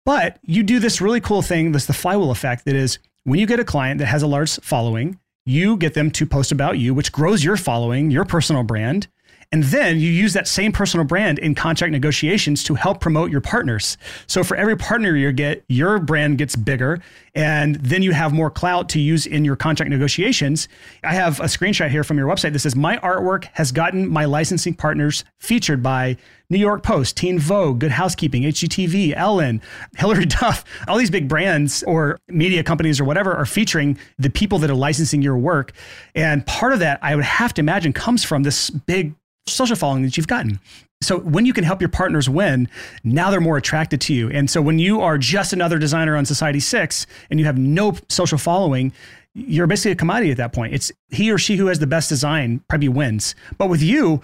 [0.06, 3.48] But you do this really cool thing, this the flywheel effect that is when you
[3.48, 6.94] get a client that has a large following, you get them to post about you,
[6.94, 9.08] which grows your following, your personal brand.
[9.52, 13.41] And then you use that same personal brand in contract negotiations to help promote your
[13.41, 13.97] partners.
[14.28, 17.02] So for every partner you get, your brand gets bigger
[17.34, 20.68] and then you have more clout to use in your contract negotiations.
[21.04, 24.26] I have a screenshot here from your website that says my artwork has gotten my
[24.26, 26.18] licensing partners featured by
[26.52, 29.62] New York Post, Teen Vogue, Good Housekeeping, HGTV, Ellen,
[29.97, 34.58] Hilary Duff, all these big brands or media companies or whatever are featuring the people
[34.60, 35.74] that are licensing your work.
[36.16, 39.14] And part of that, I would have to imagine, comes from this big
[39.50, 40.60] social following that you've gotten.
[41.02, 42.68] So when you can help your partners win,
[43.04, 44.30] now they're more attracted to you.
[44.30, 47.95] And so when you are just another designer on Society 6 and you have no
[48.10, 48.91] social following,
[49.34, 50.74] you're basically a commodity at that point.
[50.74, 53.34] It's he or she who has the best design probably wins.
[53.58, 54.22] But with you,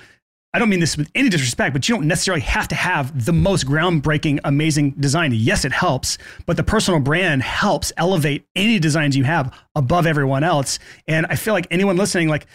[0.54, 3.34] I don't mean this with any disrespect, but you don't necessarily have to have the
[3.34, 5.34] most groundbreaking, amazing design.
[5.34, 10.46] Yes, it helps, but the personal brand helps elevate any designs you have above everyone
[10.46, 10.80] else.
[11.08, 12.48] And I feel like anyone listening, like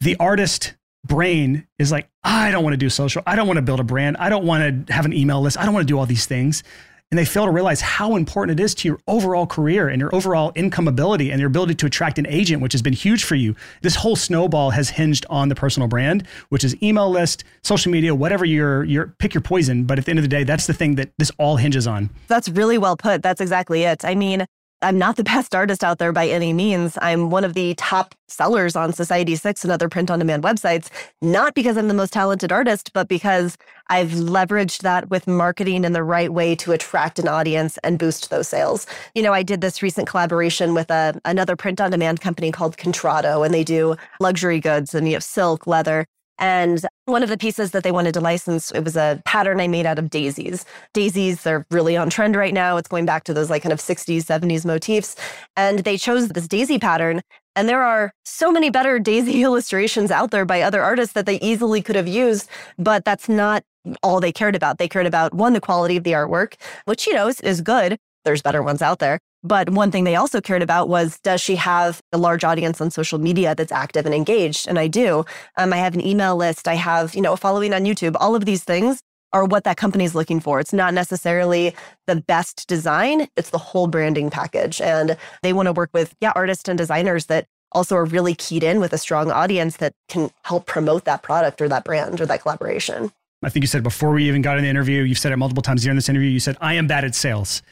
[0.00, 0.74] the artist
[1.04, 3.22] brain is like, I don't want to do social.
[3.26, 4.16] I don't want to build a brand.
[4.18, 5.58] I don't want to have an email list.
[5.58, 6.62] I don't want to do all these things.
[7.10, 10.12] And they fail to realize how important it is to your overall career and your
[10.12, 13.36] overall income ability and your ability to attract an agent, which has been huge for
[13.36, 13.54] you.
[13.82, 18.14] This whole snowball has hinged on the personal brand, which is email list, social media,
[18.14, 19.84] whatever your your pick your poison.
[19.84, 22.10] But at the end of the day, that's the thing that this all hinges on.
[22.26, 23.22] That's really well put.
[23.22, 24.04] That's exactly it.
[24.04, 24.46] I mean,
[24.84, 26.98] I'm not the best artist out there by any means.
[27.00, 30.90] I'm one of the top sellers on Society 6 and other print on demand websites,
[31.22, 33.56] not because I'm the most talented artist, but because
[33.88, 38.28] I've leveraged that with marketing in the right way to attract an audience and boost
[38.28, 38.86] those sales.
[39.14, 42.76] You know, I did this recent collaboration with a, another print on demand company called
[42.76, 46.06] Contrado, and they do luxury goods and you have silk, leather.
[46.38, 49.68] And one of the pieces that they wanted to license, it was a pattern I
[49.68, 50.64] made out of daisies.
[50.92, 52.76] Daisies, they're really on trend right now.
[52.76, 55.16] It's going back to those like kind of 60s, 70s motifs.
[55.56, 57.22] And they chose this daisy pattern
[57.56, 61.40] And there are so many better daisy illustrations out there by other artists that they
[61.40, 63.64] easily could have used, but that's not
[64.02, 64.78] all they cared about.
[64.78, 66.54] They cared about one, the quality of the artwork,
[66.86, 67.98] which, you know, is, is good.
[68.24, 69.20] There's better ones out there.
[69.44, 72.90] But one thing they also cared about was does she have a large audience on
[72.90, 74.66] social media that's active and engaged?
[74.66, 75.26] And I do.
[75.56, 76.66] Um, I have an email list.
[76.66, 78.16] I have, you know, a following on YouTube.
[78.18, 79.00] All of these things
[79.34, 80.60] are what that company is looking for.
[80.60, 81.74] It's not necessarily
[82.06, 84.80] the best design, it's the whole branding package.
[84.80, 88.62] And they want to work with, yeah, artists and designers that also are really keyed
[88.62, 92.26] in with a strong audience that can help promote that product or that brand or
[92.26, 93.10] that collaboration.
[93.44, 95.62] I think you said before we even got in the interview, you've said it multiple
[95.62, 96.30] times during this interview.
[96.30, 97.62] You said, I am bad at sales.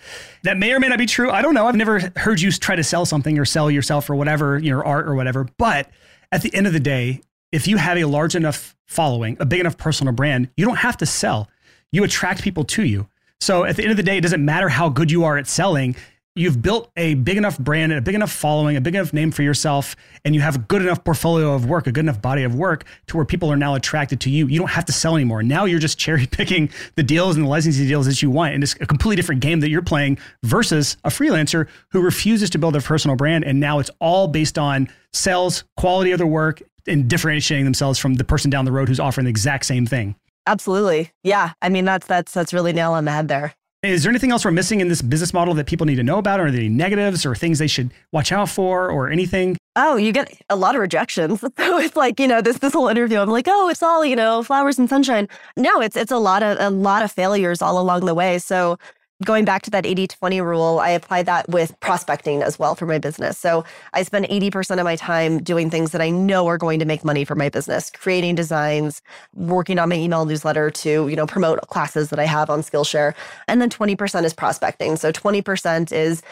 [0.42, 1.30] That may or may not be true.
[1.30, 1.66] I don't know.
[1.66, 5.08] I've never heard you try to sell something or sell yourself or whatever, your art
[5.08, 5.48] or whatever.
[5.58, 5.90] But
[6.30, 7.20] at the end of the day,
[7.52, 10.96] if you have a large enough following, a big enough personal brand, you don't have
[10.98, 11.48] to sell.
[11.90, 13.08] You attract people to you.
[13.40, 15.46] So at the end of the day, it doesn't matter how good you are at
[15.46, 15.96] selling
[16.34, 19.30] you've built a big enough brand and a big enough following, a big enough name
[19.30, 22.42] for yourself, and you have a good enough portfolio of work, a good enough body
[22.42, 24.46] of work to where people are now attracted to you.
[24.46, 25.42] You don't have to sell anymore.
[25.42, 28.54] Now you're just cherry picking the deals and the licensing deals that you want.
[28.54, 32.58] And it's a completely different game that you're playing versus a freelancer who refuses to
[32.58, 33.44] build their personal brand.
[33.44, 38.14] And now it's all based on sales, quality of their work, and differentiating themselves from
[38.14, 40.16] the person down the road who's offering the exact same thing.
[40.46, 41.12] Absolutely.
[41.22, 41.52] Yeah.
[41.62, 43.54] I mean, that's, that's, that's really nail on the head there.
[43.82, 46.18] Is there anything else we're missing in this business model that people need to know
[46.18, 46.38] about?
[46.38, 49.56] Or are there any negatives or things they should watch out for or anything?
[49.74, 51.44] Oh, you get a lot of rejections.
[51.58, 54.14] So it's like, you know, this this whole interview, I'm like, oh, it's all, you
[54.14, 55.28] know, flowers and sunshine.
[55.56, 58.38] No, it's it's a lot of a lot of failures all along the way.
[58.38, 58.78] So
[59.22, 62.86] going back to that 80 20 rule, I apply that with prospecting as well for
[62.86, 63.38] my business.
[63.38, 66.84] So I spend 80% of my time doing things that I know are going to
[66.84, 69.02] make money for my business, creating designs,
[69.34, 73.14] working on my email newsletter to, you know, promote classes that I have on Skillshare.
[73.48, 74.96] And then 20% is prospecting.
[74.96, 76.22] So 20% is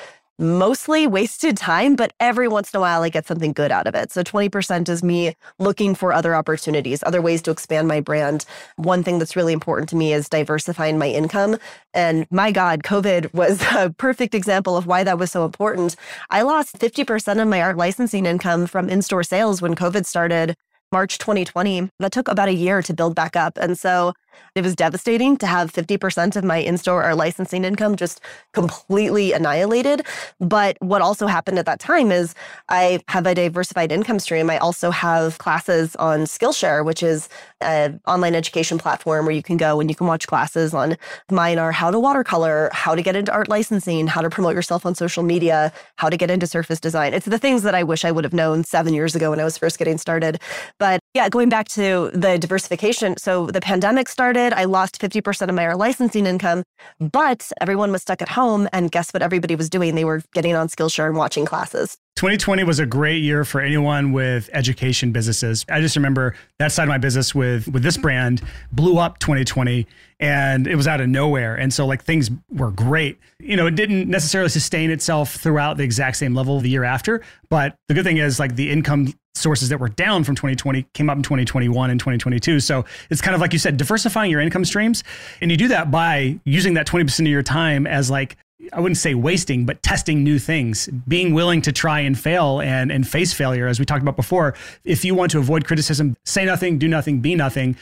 [0.40, 3.94] mostly wasted time, but every once in a while I get something good out of
[3.94, 4.10] it.
[4.10, 8.46] So 20% is me looking for other opportunities, other ways to expand my brand.
[8.76, 11.58] One thing that's really important to me is diversifying my income.
[11.92, 15.94] And my God, COVID was a perfect example of why that was so important.
[16.30, 20.56] I lost 50% of my art licensing income from in store sales when COVID started
[20.92, 21.90] March 2020.
[22.00, 23.56] That took about a year to build back up.
[23.58, 24.12] And so
[24.54, 28.20] it was devastating to have 50% of my in store or licensing income just
[28.52, 30.06] completely annihilated.
[30.40, 32.34] But what also happened at that time is
[32.68, 34.50] I have a diversified income stream.
[34.50, 37.28] I also have classes on Skillshare, which is
[37.60, 40.96] an online education platform where you can go and you can watch classes on
[41.30, 44.86] mine are how to watercolor, how to get into art licensing, how to promote yourself
[44.86, 47.14] on social media, how to get into surface design.
[47.14, 49.44] It's the things that I wish I would have known seven years ago when I
[49.44, 50.40] was first getting started.
[50.78, 53.16] But yeah, going back to the diversification.
[53.16, 54.52] So the pandemic started.
[54.52, 56.62] I lost 50% of my licensing income,
[57.00, 58.68] but everyone was stuck at home.
[58.72, 59.96] And guess what everybody was doing?
[59.96, 61.96] They were getting on Skillshare and watching classes.
[62.20, 65.64] 2020 was a great year for anyone with education businesses.
[65.70, 68.42] I just remember that side of my business with with this brand
[68.72, 69.86] blew up 2020
[70.20, 71.54] and it was out of nowhere.
[71.54, 73.18] And so like things were great.
[73.38, 77.22] You know, it didn't necessarily sustain itself throughout the exact same level the year after,
[77.48, 81.08] but the good thing is like the income sources that were down from 2020 came
[81.08, 82.60] up in 2021 and 2022.
[82.60, 85.04] So it's kind of like you said, diversifying your income streams.
[85.40, 88.36] And you do that by using that 20% of your time as like
[88.72, 92.92] I wouldn't say wasting, but testing new things, being willing to try and fail and,
[92.92, 94.54] and face failure, as we talked about before.
[94.84, 97.76] If you want to avoid criticism, say nothing, do nothing, be nothing.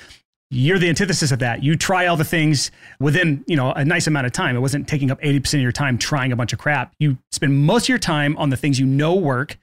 [0.51, 1.63] You're the antithesis of that.
[1.63, 2.71] You try all the things
[3.01, 4.57] within, you know, a nice amount of time.
[4.57, 6.95] It wasn't taking up 80% of your time trying a bunch of crap.
[6.99, 9.59] You spend most of your time on the things you know work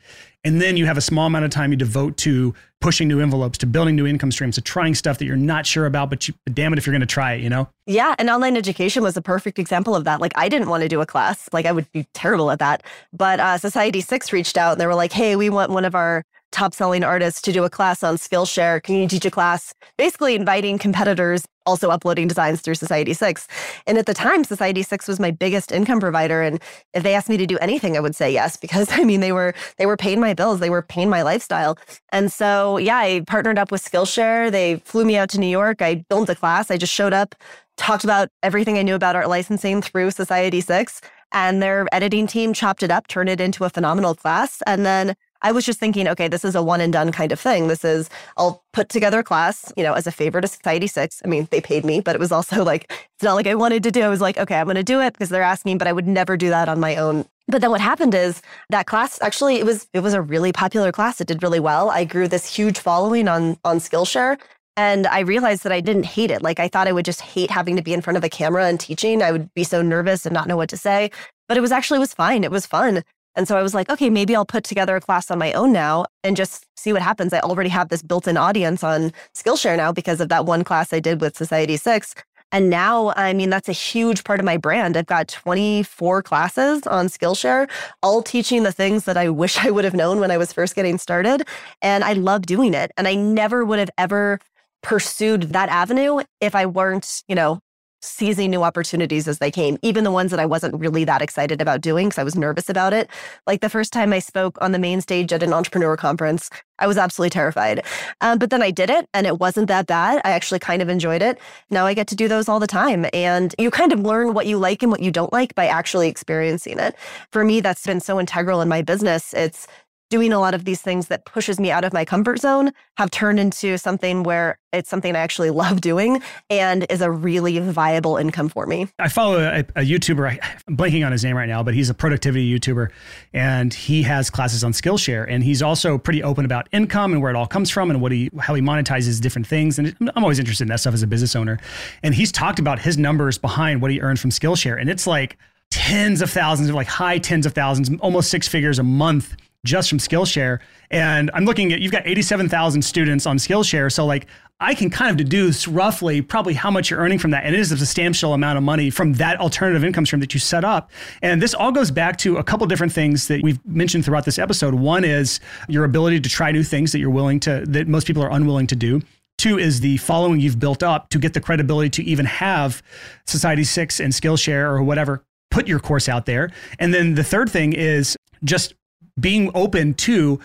[0.45, 3.57] and then you have a small amount of time you devote to pushing new envelopes,
[3.57, 6.35] to building new income streams, to trying stuff that you're not sure about, but, you,
[6.53, 7.67] damn it if you're going to try it, you know?
[7.87, 8.13] Yeah.
[8.19, 10.21] And online education was a perfect example of that.
[10.21, 11.49] Like, I didn't want to do a class.
[11.51, 12.83] Like, I would be terrible at that.
[13.11, 15.95] But uh, Society Six reached out and they were like, hey, we want one of
[15.95, 16.23] our
[16.55, 18.81] top selling artists to do a class on Skillshare.
[18.81, 19.73] Can you teach a class?
[19.97, 23.47] Basically, inviting competitors, also uploading designs through Society 6.
[23.85, 26.41] And at the time, Society 6 was my biggest income provider.
[26.41, 26.61] And
[26.93, 29.33] if they asked me to do anything, I would say yes, because I mean, they
[29.33, 31.77] were, they were paying my bills, they were paying my lifestyle.
[32.13, 34.49] And so, yeah, I partnered up with Skillshare.
[34.49, 35.81] They flew me out to New York.
[35.81, 36.71] I filmed a class.
[36.71, 37.35] I just showed up,
[37.75, 41.01] talked about everything I knew about art licensing through Society 6
[41.33, 44.61] and their editing team chopped it up, turned it into a phenomenal class.
[44.65, 47.39] And then I was just thinking, okay, this is a one and done kind of
[47.39, 47.67] thing.
[47.67, 51.21] This is, I'll put together a class, you know, as a favor to Society Six.
[51.23, 53.83] I mean, they paid me, but it was also like, it's not like I wanted
[53.83, 54.01] to do.
[54.01, 56.07] I was like, okay, I'm going to do it because they're asking, but I would
[56.07, 57.25] never do that on my own.
[57.47, 58.41] But then what happened is
[58.71, 61.21] that class actually it was it was a really popular class.
[61.21, 61.91] It did really well.
[61.91, 64.39] I grew this huge following on on Skillshare.
[64.77, 66.41] And I realized that I didn't hate it.
[66.41, 68.65] Like I thought I would just hate having to be in front of a camera
[68.65, 69.21] and teaching.
[69.21, 71.11] I would be so nervous and not know what to say.
[71.47, 72.43] But it was actually was fine.
[72.43, 73.03] It was fun.
[73.35, 75.73] And so I was like, okay, maybe I'll put together a class on my own
[75.73, 77.33] now and just see what happens.
[77.33, 80.93] I already have this built in audience on Skillshare now because of that one class
[80.93, 82.15] I did with Society 6.
[82.51, 84.95] And now, I mean, that's a huge part of my brand.
[84.95, 87.69] I've got 24 classes on Skillshare,
[88.01, 90.75] all teaching the things that I wish I would have known when I was first
[90.75, 91.47] getting started.
[91.81, 92.91] And I love doing it.
[92.97, 94.39] And I never would have ever
[94.83, 97.59] pursued that avenue if I weren't, you know,
[98.05, 101.61] seizing new opportunities as they came, even the ones that I wasn't really that excited
[101.61, 103.09] about doing because I was nervous about it.
[103.47, 106.49] Like the first time I spoke on the main stage at an entrepreneur conference,
[106.79, 107.85] I was absolutely terrified.
[108.21, 110.21] Um, but then I did it and it wasn't that bad.
[110.25, 111.39] I actually kind of enjoyed it.
[111.69, 113.05] Now I get to do those all the time.
[113.13, 116.09] And you kind of learn what you like and what you don't like by actually
[116.09, 116.95] experiencing it.
[117.31, 119.33] For me, that's been so integral in my business.
[119.33, 119.67] It's
[120.09, 123.09] doing a lot of these things that pushes me out of my comfort zone have
[123.11, 128.17] turned into something where it's something I actually love doing and is a really viable
[128.17, 128.87] income for me.
[128.99, 130.37] I follow a, a YouTuber,
[130.67, 132.91] I'm blanking on his name right now, but he's a productivity YouTuber
[133.33, 137.31] and he has classes on Skillshare and he's also pretty open about income and where
[137.31, 140.39] it all comes from and what he how he monetizes different things and I'm always
[140.39, 141.59] interested in that stuff as a business owner.
[142.03, 145.37] And he's talked about his numbers behind what he earned from Skillshare and it's like
[145.71, 149.35] tens of thousands of like high tens of thousands, almost six figures a month
[149.65, 150.59] just from Skillshare.
[150.89, 153.91] And I'm looking at you've got 87,000 students on Skillshare.
[153.91, 154.27] So like
[154.61, 157.43] I can kind of deduce roughly probably how much you're earning from that.
[157.43, 160.39] And it is a substantial amount of money from that alternative income stream that you
[160.39, 160.91] set up.
[161.21, 164.39] And this all goes back to a couple different things that we've mentioned throughout this
[164.39, 164.73] episode.
[164.75, 168.23] One is your ability to try new things that you're willing to, that most people
[168.23, 169.01] are unwilling to do.
[169.37, 172.81] Two is the following you've built up to get the credibility to even have
[173.25, 176.51] Society 6 and Skillshare or whatever put your course out there.
[176.79, 178.73] And then the third thing is just
[179.19, 180.39] being open to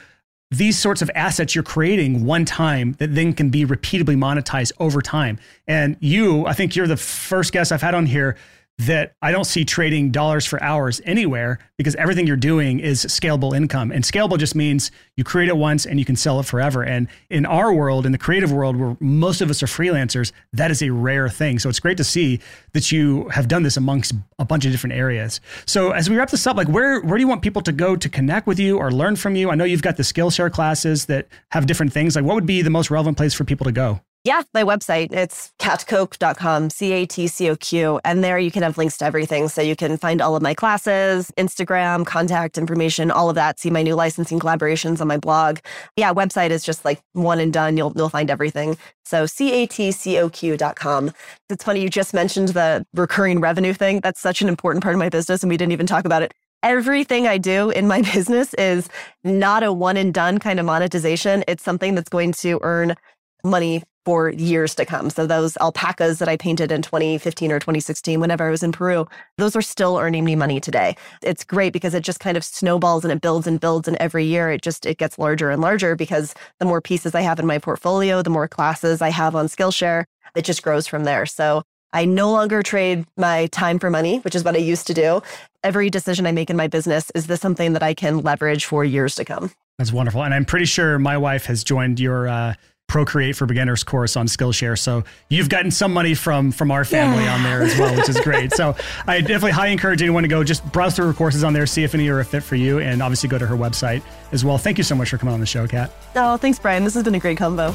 [0.51, 5.01] these sorts of assets you're creating one time that then can be repeatedly monetized over
[5.01, 5.39] time.
[5.69, 8.37] And you, I think you're the first guest I've had on here
[8.81, 13.55] that I don't see trading dollars for hours anywhere because everything you're doing is scalable
[13.55, 13.93] income.
[13.93, 16.83] And scalable just means you create it once and you can sell it forever.
[16.83, 20.71] And in our world, in the creative world where most of us are freelancers, that
[20.71, 21.59] is a rare thing.
[21.59, 22.41] So it's great to see
[22.73, 25.41] that you have done this amongst a bunch of different areas.
[25.67, 27.97] So as we wrap this up, like where where do you want people to go
[27.97, 29.51] to connect with you or learn from you?
[29.51, 32.17] I know you've got the Skillshare classes that have different things.
[32.17, 34.01] Like what would be the most relevant place for people to go?
[34.23, 35.13] Yeah, my website.
[35.13, 38.01] It's catcoq.com, C A T C O Q.
[38.05, 39.49] And there you can have links to everything.
[39.49, 43.59] So you can find all of my classes, Instagram, contact information, all of that.
[43.59, 45.61] See my new licensing collaborations on my blog.
[45.97, 47.79] Yeah, website is just like one and done.
[47.79, 48.77] You'll, you'll find everything.
[49.07, 51.13] So C A T C O Q.com.
[51.49, 54.01] It's funny, you just mentioned the recurring revenue thing.
[54.01, 55.43] That's such an important part of my business.
[55.43, 58.91] And we didn't even talk about it everything I do in my business is
[59.25, 61.43] not a one and done kind of monetization.
[61.49, 62.97] It's something that's going to earn
[63.43, 65.11] money for years to come.
[65.11, 69.07] So those alpacas that I painted in 2015 or 2016, whenever I was in Peru,
[69.37, 70.97] those are still earning me money today.
[71.23, 73.89] It's great because it just kind of snowballs and it builds and builds.
[73.89, 77.21] And every year it just, it gets larger and larger because the more pieces I
[77.21, 81.05] have in my portfolio, the more classes I have on Skillshare, it just grows from
[81.05, 81.27] there.
[81.27, 84.95] So I no longer trade my time for money, which is what I used to
[84.95, 85.23] do.
[85.65, 88.85] Every decision I make in my business, is this something that I can leverage for
[88.85, 89.51] years to come?
[89.79, 90.23] That's wonderful.
[90.23, 92.55] And I'm pretty sure my wife has joined your uh,
[92.91, 94.77] Procreate for Beginners course on Skillshare.
[94.77, 97.37] So you've gotten some money from from our family yeah.
[97.37, 98.53] on there as well, which is great.
[98.53, 98.75] so
[99.07, 101.85] I definitely highly encourage anyone to go just browse through her courses on there, see
[101.85, 104.59] if any are a fit for you, and obviously go to her website as well.
[104.59, 105.93] Thank you so much for coming on the show, Cat.
[106.17, 106.83] Oh, thanks, Brian.
[106.83, 107.73] This has been a great combo.